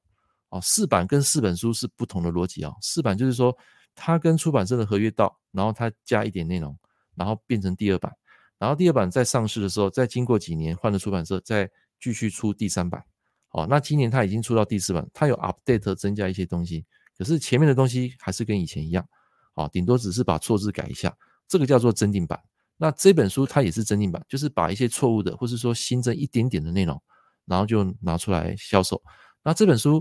[0.51, 2.73] 哦，四版跟四本书是不同的逻辑啊。
[2.81, 3.55] 四版就是说，
[3.95, 6.75] 它跟出版社的合约到，然后它加一点内容，
[7.15, 8.11] 然后变成第二版。
[8.59, 13.03] 然后第二版在上市的时候，再经过几年换了出版社，再继续出第三版。
[13.51, 16.85] 哦，那今年它已经出到第四版，它有 update 增加一些东西，
[17.17, 19.07] 可是前面的东西还是跟以前一样。
[19.55, 21.17] 哦，顶多只是把错字改一下，
[21.49, 22.39] 这个叫做增订版。
[22.77, 27.01] 那这本书它也是增订版，就是把一些错误的，或是说新增一点点的内容，
[27.45, 29.03] 然后就拿出来销售。
[29.43, 29.97] 那这本书，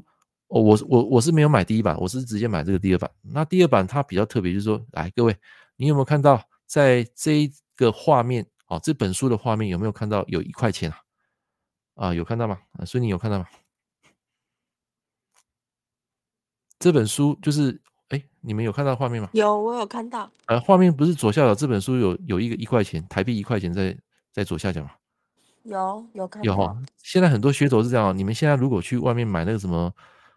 [0.49, 3.09] 哦，我我我是没有买第一版，我是直接买这个第二版。
[3.23, 5.35] 那第二版它比较特别，就是说，来各位，
[5.75, 8.45] 你有没有看到在这一个画面？
[8.67, 10.97] 哦，这本书的画面有没有看到有一块钱啊？
[11.95, 12.59] 啊，有看到吗？
[12.73, 13.45] 啊，所以你有看到吗？
[16.77, 17.81] 这本书就是。
[18.09, 19.29] 哎，你们有看到画面吗？
[19.33, 20.31] 有，我有看到。
[20.45, 23.97] 呃，画面不是左下角这本书有有一个一块钱台币一块钱在
[24.31, 24.91] 在左下角吗？
[25.63, 26.45] 有，有看到。
[26.45, 26.81] 有哈。
[27.03, 29.93] 现在很多噱头是这样，你们现在如果去外面买那个什么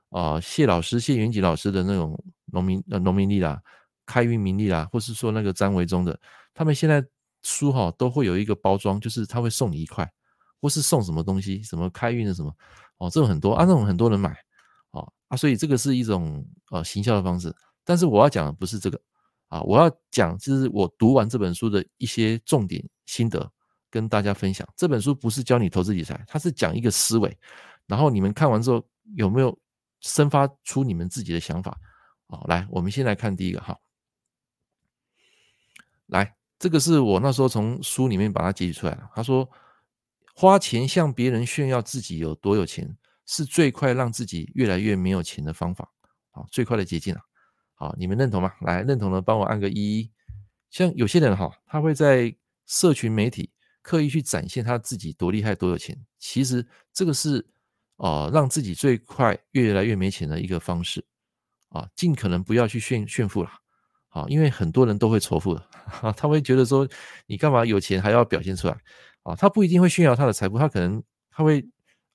[0.08, 3.62] 啊、呃，谢老师谢元吉老师的那种农民呃农民历啦，
[4.04, 6.18] 开运民历啦，或是说那个张维忠的，
[6.52, 7.06] 他们现在
[7.42, 10.10] 书哈都会有一个包装，就是他会送你一块，
[10.60, 12.54] 或是送什么东西，什么开运的什么
[12.98, 14.36] 哦，这种很多啊，那种很多人买。
[14.92, 19.00] 哦啊，所以这个是一种呃行销的方式，但是我要讲的不是这个
[19.46, 23.48] 啊，我要讲就是我读完这本书的一些重点心得
[23.88, 24.68] 跟大家分享。
[24.76, 27.38] 这本书不是教你投资理财，它是讲一个思维，
[27.86, 28.84] 然后你们看完之后
[29.14, 29.56] 有没有
[30.00, 31.78] 生发出你们自己的想法？
[32.26, 33.78] 好，来，我们先来看第一个哈，
[36.06, 39.10] 来，这个是我那时候从书里面把它截取出来的。
[39.12, 39.50] 他说，
[40.36, 42.96] 花钱向别人炫耀自己有多有钱。
[43.26, 45.88] 是最快让自己越来越没有钱的方法，
[46.32, 47.20] 啊，最快的捷径了。
[47.74, 48.52] 好，你们认同吗？
[48.62, 50.10] 来，认同的帮我按个一。
[50.68, 52.34] 像有些人哈，他会在
[52.66, 53.52] 社群媒体
[53.82, 55.96] 刻意去展现他自己多厉害、多有钱。
[56.18, 57.46] 其实这个是
[57.98, 61.06] 啊，让自己最快越来越没钱的一个方式
[61.68, 63.50] 啊，尽可能不要去炫炫富了。
[64.10, 65.64] 好，因为很多人都会仇富的，
[66.14, 66.86] 他会觉得说，
[67.26, 68.76] 你干嘛有钱还要表现出来
[69.22, 69.34] 啊？
[69.34, 71.66] 他不一定会炫耀他的财富，他可能他会。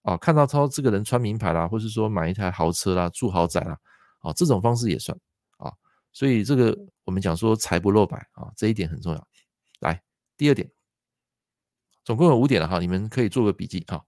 [0.05, 3.75] 啊，看到他这个人穿名牌啦，或是说买一台豪车啦，住豪宅啦，
[4.19, 5.17] 啊，这种方式也算
[5.57, 5.73] 啊。
[6.13, 9.27] 所以这个我们讲说财不露白啊，这一点很重要。
[9.79, 9.99] 来，
[10.37, 10.69] 第二点，
[12.03, 13.99] 总共有五点了哈，你们可以做个笔记哈。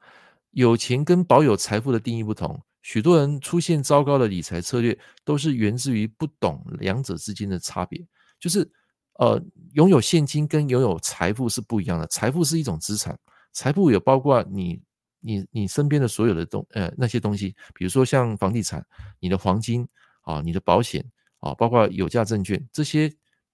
[0.52, 8.02] 有钱跟保有财富的定义不同，许多人出现糟糕的理财策略，都是源自于不懂两者之间的差别。
[8.40, 8.72] 就是
[9.16, 12.08] 呃，拥有现金跟拥有财富是不一样的。
[12.08, 13.20] 财富是一种资产，
[13.52, 14.82] 财富也包括你。
[15.20, 18.86] 你你身边的所有的东呃那些东西，比如说像房地产、
[19.20, 19.86] 你的黄金
[20.22, 21.04] 啊、你的保险
[21.40, 23.12] 啊，包括有价证券，这些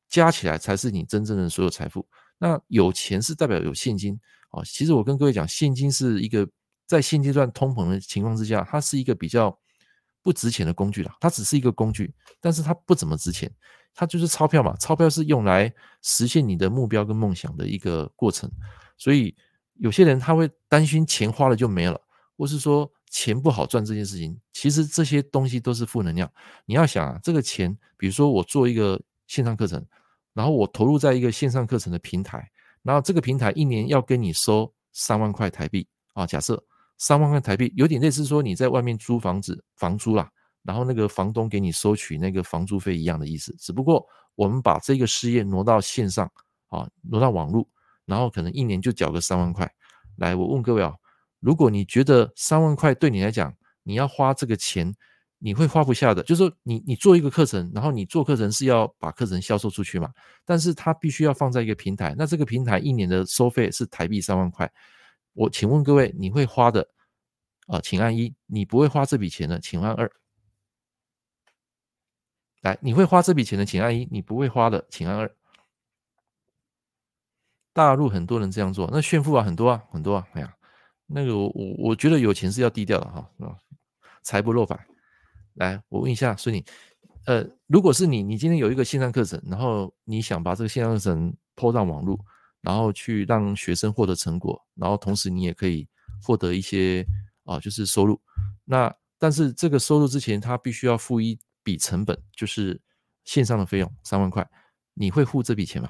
[0.09, 2.05] 加起来才是你真正的所有财富。
[2.37, 4.19] 那有钱是代表有现金
[4.51, 4.61] 啊。
[4.65, 6.47] 其实我跟各位讲，现金是一个
[6.93, 9.57] 在现阶段通膨的情况之下，它是一个比较
[10.21, 11.15] 不值钱的工具啦。
[11.19, 13.51] 它只是一个工具，但是它不怎么值钱。
[13.93, 18.49] 它就是钞票嘛，钞票是用来实现你的目标跟梦想的一个过程，
[18.97, 19.35] 所以。
[19.77, 21.99] 有些人他会担心钱花了就没了，
[22.37, 24.39] 或是说钱不好赚这件事情。
[24.53, 26.31] 其实这些东西都是负能量。
[26.67, 29.83] 你要想啊，这个钱，比如说我做一个线上课程，
[30.31, 32.47] 然后我投入在一个线上课程的平台，
[32.83, 36.23] 然后这个平台一年要跟你收三万块台币啊。
[36.27, 36.63] 假设
[36.97, 40.29] 三万块台币，有点类似说你在外面租房子房租啦，
[40.63, 43.55] 然后那个房东给你收取那个房租费一样的意思。
[43.57, 46.29] 只不过我们把这个事业挪到线上
[46.69, 47.67] 啊，挪到网络。
[48.05, 49.65] 然后可能一年就缴个三万块，
[50.17, 50.93] 来，我问各位啊，
[51.39, 54.93] 如果你觉得三万块对你来讲，你要花这个钱，
[55.39, 56.21] 你会花不下的。
[56.23, 60.09] 就是说你，你做一个课程，然后你做课程是要把课程销售出去嘛，
[60.43, 64.69] 但是它必须要放在一个平台，那这个平台一年的收费是台币三万块。
[65.33, 66.89] 我请问各位，你会花的
[67.67, 70.11] 啊，请按一；你不会花这笔钱的，请按二。
[72.61, 75.35] 来，你会花这笔钱的，请按一；你不会花的，请按二。
[77.73, 80.27] 大陆很多人这样做，那炫富啊，很多啊，很多啊。
[80.33, 80.55] 哎呀，
[81.07, 83.57] 那个我我我觉得有钱是要低调的哈，啊，
[84.21, 84.87] 财不露白。
[85.55, 86.63] 来，我问一下孙女，
[87.25, 92.19] 呃，如果是你，你今天有一个线上课程，然后你想把这个线上课程 PO 上网络，
[92.63, 95.87] 然后去让学生获得成果，然后同时你也可以
[96.21, 97.05] 获得一些
[97.43, 98.19] 啊，就是收入。
[98.63, 102.81] 那但是这个收入之前，他必须要付一笔成本，就是
[103.25, 104.49] 线上的费用三万块，
[104.93, 105.89] 你会付这笔钱吗？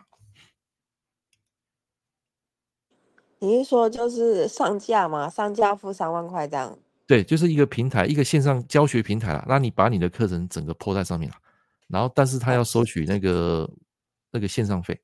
[3.40, 5.30] 你是说就是上架吗？
[5.30, 6.78] 上架付三万块这样？
[7.06, 9.46] 对，就是一个平台，一个线上教学平台啦。
[9.48, 11.36] 那你把你的课程整个 PO 在上面了，
[11.88, 13.70] 然后但是他要收取那个
[14.32, 15.00] 那个线上费，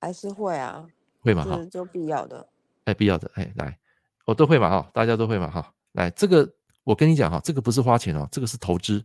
[0.00, 0.86] 还是会啊？
[1.20, 1.44] 会嘛？
[1.44, 2.48] 哈，就必要的，
[2.84, 3.78] 哎，必要的，哎，来，
[4.24, 5.72] 我都会嘛哈，大家都会嘛哈。
[5.92, 6.50] 来，这个
[6.82, 9.04] 我跟你讲哈，这个不是花钱哦，这个是投资，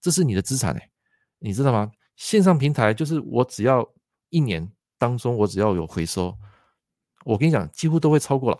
[0.00, 0.90] 这是你的资产哎，
[1.38, 1.90] 你知道吗？
[2.16, 3.88] 线上平台就是我只要
[4.30, 4.68] 一年
[4.98, 6.36] 当中我只要有回收。
[7.24, 8.58] 我跟你讲，几乎都会超过了，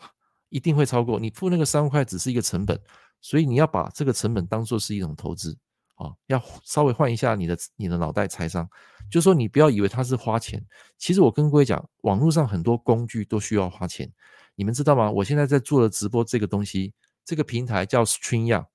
[0.48, 1.18] 一定会超过。
[1.18, 2.80] 你付那个三万块只是一个成本，
[3.20, 5.56] 所以你要把这个成本当做是一种投资
[6.02, 8.68] 啊，要稍微换一下你的你的脑袋财商，
[9.10, 10.64] 就说你不要以为它是花钱，
[10.98, 14.10] 其实我跟各位讲，网络上很多工具都需要花钱，
[14.54, 15.10] 你们知道吗？
[15.10, 16.92] 我现在在做的直播这个东西，
[17.24, 18.66] 这个平台叫 StreamYard，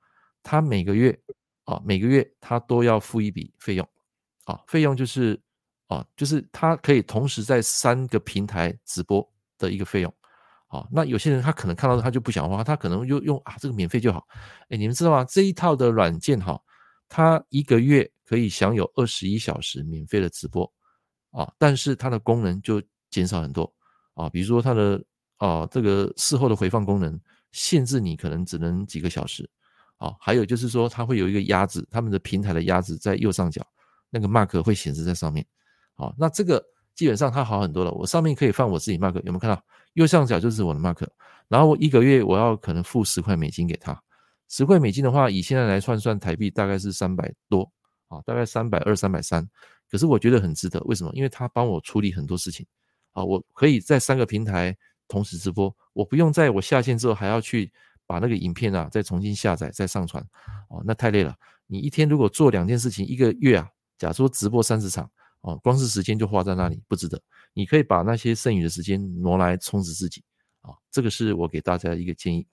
[0.42, 1.20] 它每个月
[1.66, 3.88] 啊每个月它都要付一笔费用
[4.46, 5.40] 啊，费用就是
[5.88, 9.28] 啊就是它可以同时在三个平台直播。
[9.60, 10.14] 的一个费用，
[10.68, 14.24] 好，那有些人他可能看到他就不想花，他可能就用啊这个免费就好，
[14.70, 15.26] 哎，你们知道吗？
[15.28, 16.62] 这一套的软件哈，
[17.10, 20.72] 它一个月可以享有二十一小时免费的直播
[21.32, 23.72] 啊，但是它的功能就减少很多
[24.14, 25.04] 啊，比如说它的
[25.38, 27.20] 啊这个事后的回放功能
[27.52, 29.50] 限制你可能只能几个小时
[29.98, 33.66] 啊，还有就是说它会有一个鸭子，他们的平台的鸭子在右上角
[34.10, 35.46] 那个 mark 会显示在上面，
[35.96, 36.64] 啊，那这个。
[36.98, 39.64] 基本上它好很多了，我上面可以放我自己 mark，有没有看到？
[39.94, 41.06] 右上角就是我的 mark，
[41.48, 43.94] 然后我一个月我要可能付十块美金给他，
[44.50, 47.70] 十块美金的话，以现在来换算台币大概是三百多
[48.08, 49.48] 啊，大概三百二、三百三。
[49.90, 51.12] 可是我觉得很值得，为什么？
[51.14, 52.66] 因为他帮我处理很多事情
[53.14, 54.76] 啊，我可以在三个平台
[55.08, 57.72] 同时直播，我不用在我下线之后还要去
[58.06, 60.24] 把那个影片啊再重新下载再上传，
[60.70, 61.36] 哦，那太累了。
[61.68, 65.10] 你一天如果做两件事情，一个月啊，假如说直播三十场。
[65.42, 67.22] 哦，光是时间就花在那里，不值得。
[67.54, 70.22] 你可以把那些剩余的时间挪来充实自己
[70.62, 72.46] 啊，这个是我给大家一个建议。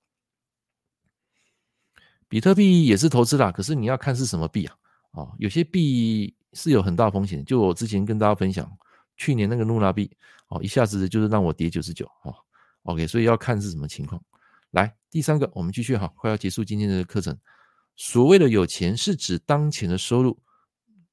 [2.28, 4.74] 比特币也是投资啦，可是你要看是什么币啊？
[5.12, 7.44] 哦，有些币是有很大风险。
[7.44, 8.70] 就我之前跟大家分享，
[9.16, 10.10] 去年那个露娜币，
[10.48, 12.32] 哦，一下子就是让我跌九十九啊。
[12.82, 14.20] OK，所以要看是什么情况。
[14.72, 17.36] 来，第三个，我们继续哈，快要结束今天的课程。
[17.96, 20.38] 所谓的有钱，是指当前的收入。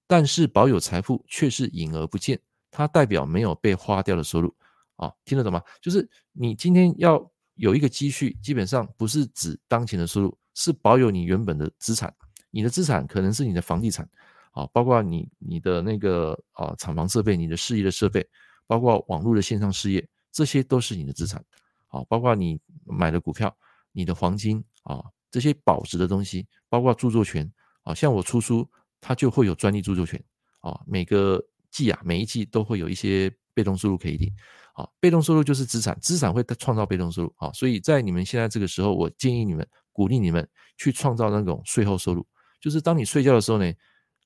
[0.07, 2.37] 但是保有财富却是隐而不见，
[2.69, 4.53] 它代表没有被花掉的收入
[4.97, 5.61] 啊，听得懂吗？
[5.79, 12.13] 就是你今天要有一个积蓄，基本上不是指当前的收入，是保有你原本的资产。
[12.51, 14.07] 你的资产可能是你的房地产
[14.51, 18.27] 啊，包括你你的那个啊厂房设备、你的事业的设备，
[18.67, 21.43] 包括网络的线上事业，这些都是你的资产
[21.87, 23.55] 啊，包括你买的股票、
[23.91, 27.51] 你的黄金啊，这些保值的东西，包括著作权
[27.83, 28.69] 啊，像我出书。
[29.03, 30.23] 它就会有专利著作权
[30.59, 34.31] 啊，每个季啊，每一季都会有一些被动收入可以领
[34.75, 34.87] 啊。
[34.99, 37.51] 被动收入就是资产，资产会创造被动收入啊。
[37.51, 42.25] 所以在你们现在这个时候，我建议你们，鼓励你们去创造那种税后收入，
[42.59, 43.71] 就是当你睡觉的时候呢，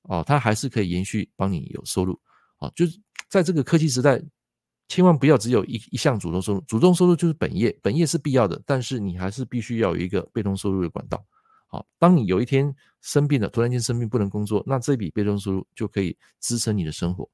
[0.04, 2.20] 哦，它还是可以延续帮你有收入
[2.58, 2.72] 啊。
[2.76, 3.00] 就是
[3.30, 4.22] 在这个科技时代，
[4.88, 11.26] 千万不要只有一一项主动收入，主动收入就是本业，本业是必要的，但是你还是必须要有一个被动收入的管道。
[11.68, 17.28] 好，当你有一天生病了，突然间生病不能工作，那这笔被动收入就可以支撑你的生活。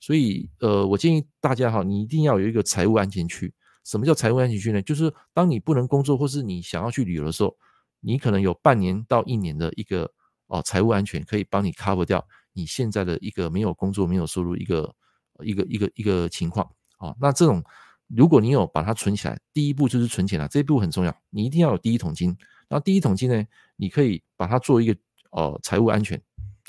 [0.00, 3.54] 所以，呃，我建议大家哈，你一定要有一个财务安全区。
[3.84, 4.82] 什么叫财务安全区呢？
[4.82, 7.56] 就是当你不能工作，或是你想要去旅游的时候，
[8.00, 10.10] 你可能有半年到一年的一个
[10.46, 14.94] 哦财务安全，可以帮你 cover 掉你现在的一个没有工作、没有收入一个
[15.42, 16.70] 一个一个一个情况。
[16.98, 17.62] 啊，那这种
[18.08, 22.28] 如果你有把它存起来，第一步就是存钱了，这一步很重要，你一定要有第一桶金。
[22.68, 23.44] 然后第一桶金呢，
[23.76, 24.96] 你可以把它做一个
[25.30, 26.20] 呃财务安全，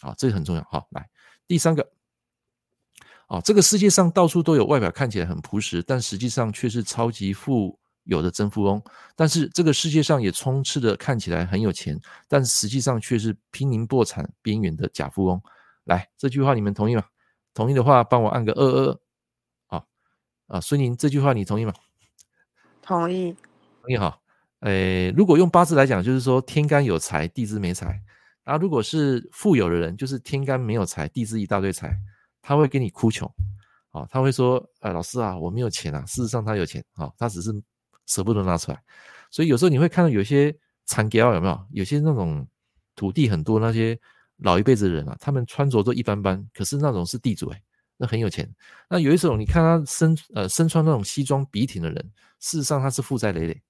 [0.01, 0.67] 啊，这个很重要。
[0.69, 1.09] 好，来
[1.47, 1.89] 第三个，
[3.27, 8.81] 啊，这个世界上到处都有外表看起来很朴实，但实际上却是超级富有的真富翁。
[9.15, 15.41] 但是这个世界上也充斥着看起来很有钱，但实际上却是濒临破产边缘的假富翁。
[15.83, 17.03] 来，这句话你们同意吗？
[17.53, 18.99] 同意的话，帮我按个二二。
[19.67, 19.83] 啊
[20.47, 21.73] 啊，孙宁，这句话你同意吗？
[22.81, 23.35] 同意。
[23.81, 24.19] 同意哈。
[24.61, 28.01] 诶，如果用八字来讲，就是说天干有财，地支没财。
[28.43, 31.95] 那如果是富有的人，就是天干没有财，地支一大堆财，
[32.41, 33.29] 他会给你哭穷，
[33.91, 36.03] 啊，他会说，哎，老师啊，我没有钱啊。
[36.05, 37.51] 事实上他有钱，啊，他只是
[38.07, 38.81] 舍不得拿出来。
[39.29, 40.55] 所以有时候你会看到有些
[40.85, 41.67] 残家有没有？
[41.71, 42.47] 有些那种
[42.95, 43.99] 土地很多那些
[44.37, 47.61] 老一辈子的人啊，他们穿着都一般般，可是那种是地主诶，
[47.97, 48.49] 那很有钱。
[48.89, 53.61] 那有一种你看他身呃身穿那种西装笔挺的人，事实上他是负债累累。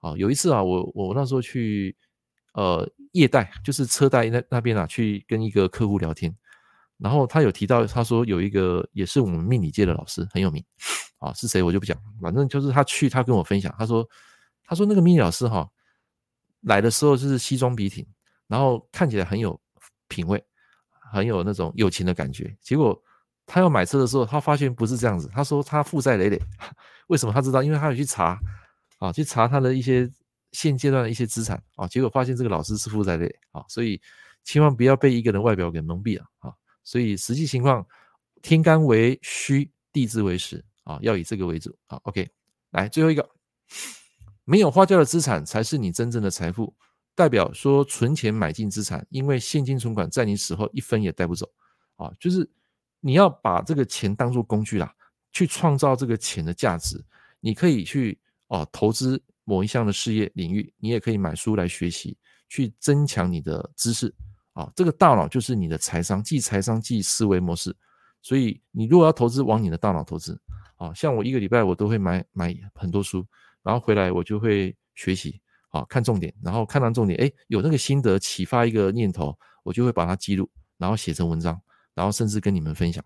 [0.00, 1.96] 啊，有一次啊，我我那时候去，
[2.52, 6.36] 呃，业代就是车代那那边啊，去跟一个客户聊天，
[6.98, 10.64] 然后他有提到，他说有一个也是我们命理界的老师很有名，
[11.18, 14.08] 啊，是谁我就不讲，反正就是他去，他跟我分享，他说，
[14.64, 15.68] 他说那个命理老师哈，
[16.62, 18.06] 来的时候就是西装笔挺，
[18.46, 19.60] 然后看起来很有
[20.08, 20.42] 品味，
[21.12, 23.00] 很有那种有钱的感觉，结果
[23.46, 26.40] 他要买车的时候，他发现不是这样子，他说他负债累累，
[27.08, 27.62] 为什么他知道？
[27.62, 28.38] 因为他有去查。
[28.98, 30.10] 啊，去查他的一些
[30.52, 34.00] 现阶段的一些资产啊，结果发现这个老师是负债累啊，所以
[34.42, 36.50] 千万不要被一个人外表给蒙蔽了啊。
[36.86, 37.84] 所以实际情况，
[38.40, 41.98] 天干为虚，地支为实啊，要以这个为主啊。
[42.04, 42.30] OK，
[42.70, 43.28] 来最后一个，
[44.44, 46.72] 没有花掉的资产才是你真正的财富。
[47.16, 51.50] 代表说存钱买进资产，因为现金存款在你死后一分也带不走
[51.96, 52.12] 啊！
[52.20, 52.48] 就是
[53.00, 54.94] 你要把这个钱当做工具啦，
[55.32, 57.04] 去创造这个钱的价值。
[57.40, 62.16] 你可以去哦投资某一项的事业领域，你也可以买书来学习，
[62.48, 64.14] 去增强你的知识
[64.56, 64.68] 啊。
[64.74, 67.72] 这个大脑就是你的财商，即财商即思维模式。
[68.20, 70.36] 所以你如果要投资，往你的大脑投资
[70.74, 70.92] 啊。
[70.92, 73.24] 像我一个礼拜我都会买买很多书，
[73.62, 75.40] 然后回来我就会学习。
[75.70, 80.48] 啊，看重点，然后看到重点，诶，有那个心得启发一个念头，我就会把它记录，
[80.78, 81.60] 然后写成文章，
[81.92, 83.04] 然后甚至跟你们分享。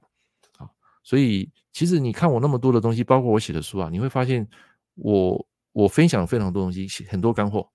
[0.57, 0.69] 啊，
[1.03, 4.47] 所以其实你看我那么多的东西，包括我写的书啊，你会发现
[4.95, 7.69] 我我分享非常多东西，很多干货。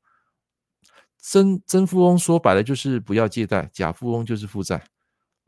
[1.32, 4.84] 真真富翁说白了就是不要借贷，假富翁就是负债。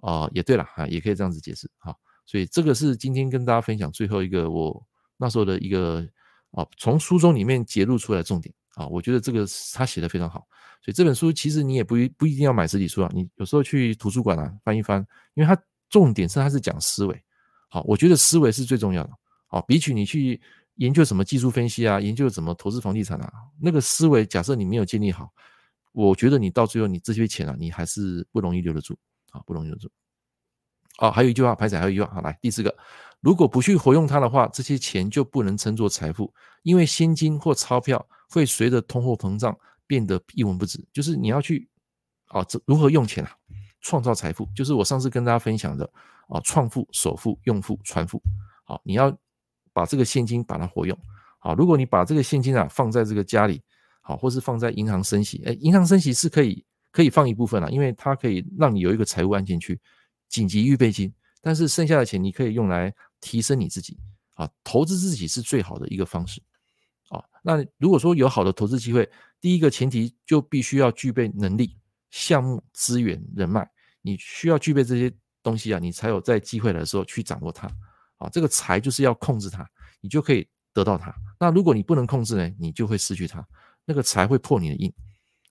[0.02, 1.70] 啊，也对了啊，也可以这样子解释。
[1.80, 4.86] 哈，所以这个是今天跟大家分享最后一个我
[5.18, 6.08] 那时候的一个
[6.52, 8.54] 啊，从书中里面揭露出来的重点。
[8.76, 10.48] 啊，我觉得这个他写的非常好，
[10.84, 15.04] 所以这本书其实你也不一不一定要买实体书啊，你有时候去图书馆啊翻一翻，
[15.34, 15.60] 因为它
[15.90, 17.24] 重点是它是讲思维，
[17.70, 19.10] 好，我觉得思维是最重要的，
[19.48, 20.40] 好，比起你去
[20.76, 25.34] 研究什么技术分析啊，研究怎么投资房地产啊，那个思维假设你没有建立好，
[26.06, 28.96] 我觉得你到最后你这些钱啊，你还是不容易留得住，
[29.32, 29.90] 啊，不容易留得住。
[31.00, 32.76] 哦，还有一句话，拍仔还有一句话，好，来第四个。
[33.20, 36.32] 如果不去活用它的话，这些钱就不能称作财富，
[36.62, 40.88] 因为现金或钞票会随着通货膨胀变得一文不值。
[40.94, 41.68] 就是你要去
[42.28, 43.32] 啊，这如何用钱啊，
[43.82, 45.84] 创造财富，就是我上次跟大家分享的
[46.30, 48.22] 啊，创富、首富、用富、传富。
[48.66, 49.16] 好，你要
[49.74, 50.96] 把这个现金把它活用。
[51.40, 53.64] 好，如果你把这个现金啊放在这个家里，
[54.08, 59.78] 好，或是放在银行升息，哎，银行升息是可以可以放一部分啊，因为它可以让你有一个财务安全区、
[60.30, 61.14] 紧急预备金。
[61.42, 63.98] 但是剩下的钱你可以用来提升你自己
[64.36, 66.42] 啊，投资自己是最好的一个方式
[67.10, 67.22] 啊。
[67.44, 69.10] 那如果说有好的投资机会，
[69.42, 71.78] 第一个前提就必须要具备能力、
[72.10, 73.70] 项目、资源、人脉，
[74.02, 77.68] 你需要具备这些东西啊，你才有在机会的时候去掌握它
[78.20, 78.30] 啊。
[78.30, 81.14] 这个财就是要控制它，你就可以得到它。
[81.38, 83.46] 那如果你不能控制呢，你就会失去它，
[83.88, 84.94] 那个财会破你的印。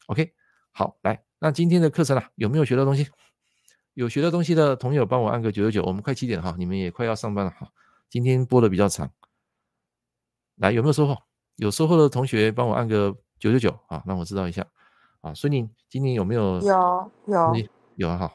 [0.08, 0.30] OK，
[0.70, 3.08] 好，来，那今天的课程啊，有没有学到东西？
[3.94, 5.82] 有学到东西的朋友，帮我按个九九九。
[5.84, 7.66] 我们快七点哈，你们也快要上班了哈。
[8.10, 9.10] 今天播的比较长，
[10.56, 11.16] 来有没有收获？
[11.56, 14.66] 有收获的同学帮我按个九九九啊，让我知道一下
[15.22, 15.32] 啊。
[15.32, 16.60] 孙宁，今天有没有？
[16.60, 18.32] 有有有啊哈。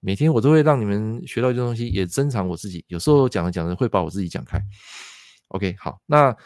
[0.00, 2.84] 每天我都会让你们学到一些东西，也增长我自己。
[2.88, 4.60] 有时候讲着讲着会把我自己讲开。
[5.48, 6.36] OK，好，那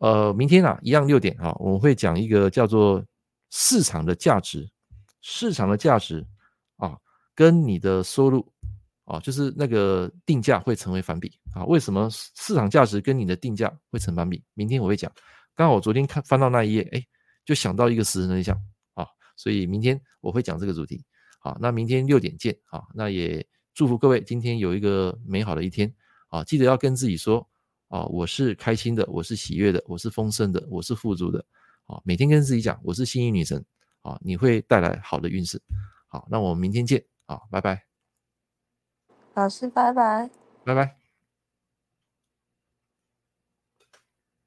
[0.00, 3.04] 呃，明天啊，一样六点啊，我会讲一个叫做
[3.50, 4.68] 市场的价值，
[5.20, 6.26] 市场的价值
[6.76, 6.98] 啊。
[7.34, 8.46] 跟你的收入
[9.04, 11.64] 啊，就是那个定价会成为反比啊。
[11.64, 14.44] 为什么市场价值跟你的定价会成反比？
[14.52, 15.10] 明天我会讲。
[15.54, 17.02] 刚好我昨天看翻到那一页，哎，
[17.44, 18.54] 就想到一个十人的象
[18.94, 21.02] 啊，所以明天我会讲这个主题。
[21.38, 22.82] 好，那明天六点见啊。
[22.94, 25.94] 那也祝福各位今天有一个美好的一天
[26.28, 26.44] 啊。
[26.44, 27.48] 记得要跟自己说
[27.90, 31.44] 啊，我是开心的，我是喜悦的，我是丰盛的，我是富足的
[31.84, 32.00] 啊。
[32.02, 33.62] 每天跟自己讲，我是幸运女神
[34.00, 35.60] 啊，你会带来好的运势。
[36.06, 37.04] 好，那我们明天见。
[37.26, 37.84] 啊，拜拜，
[39.34, 40.28] 老师，拜拜，
[40.64, 40.99] 拜拜。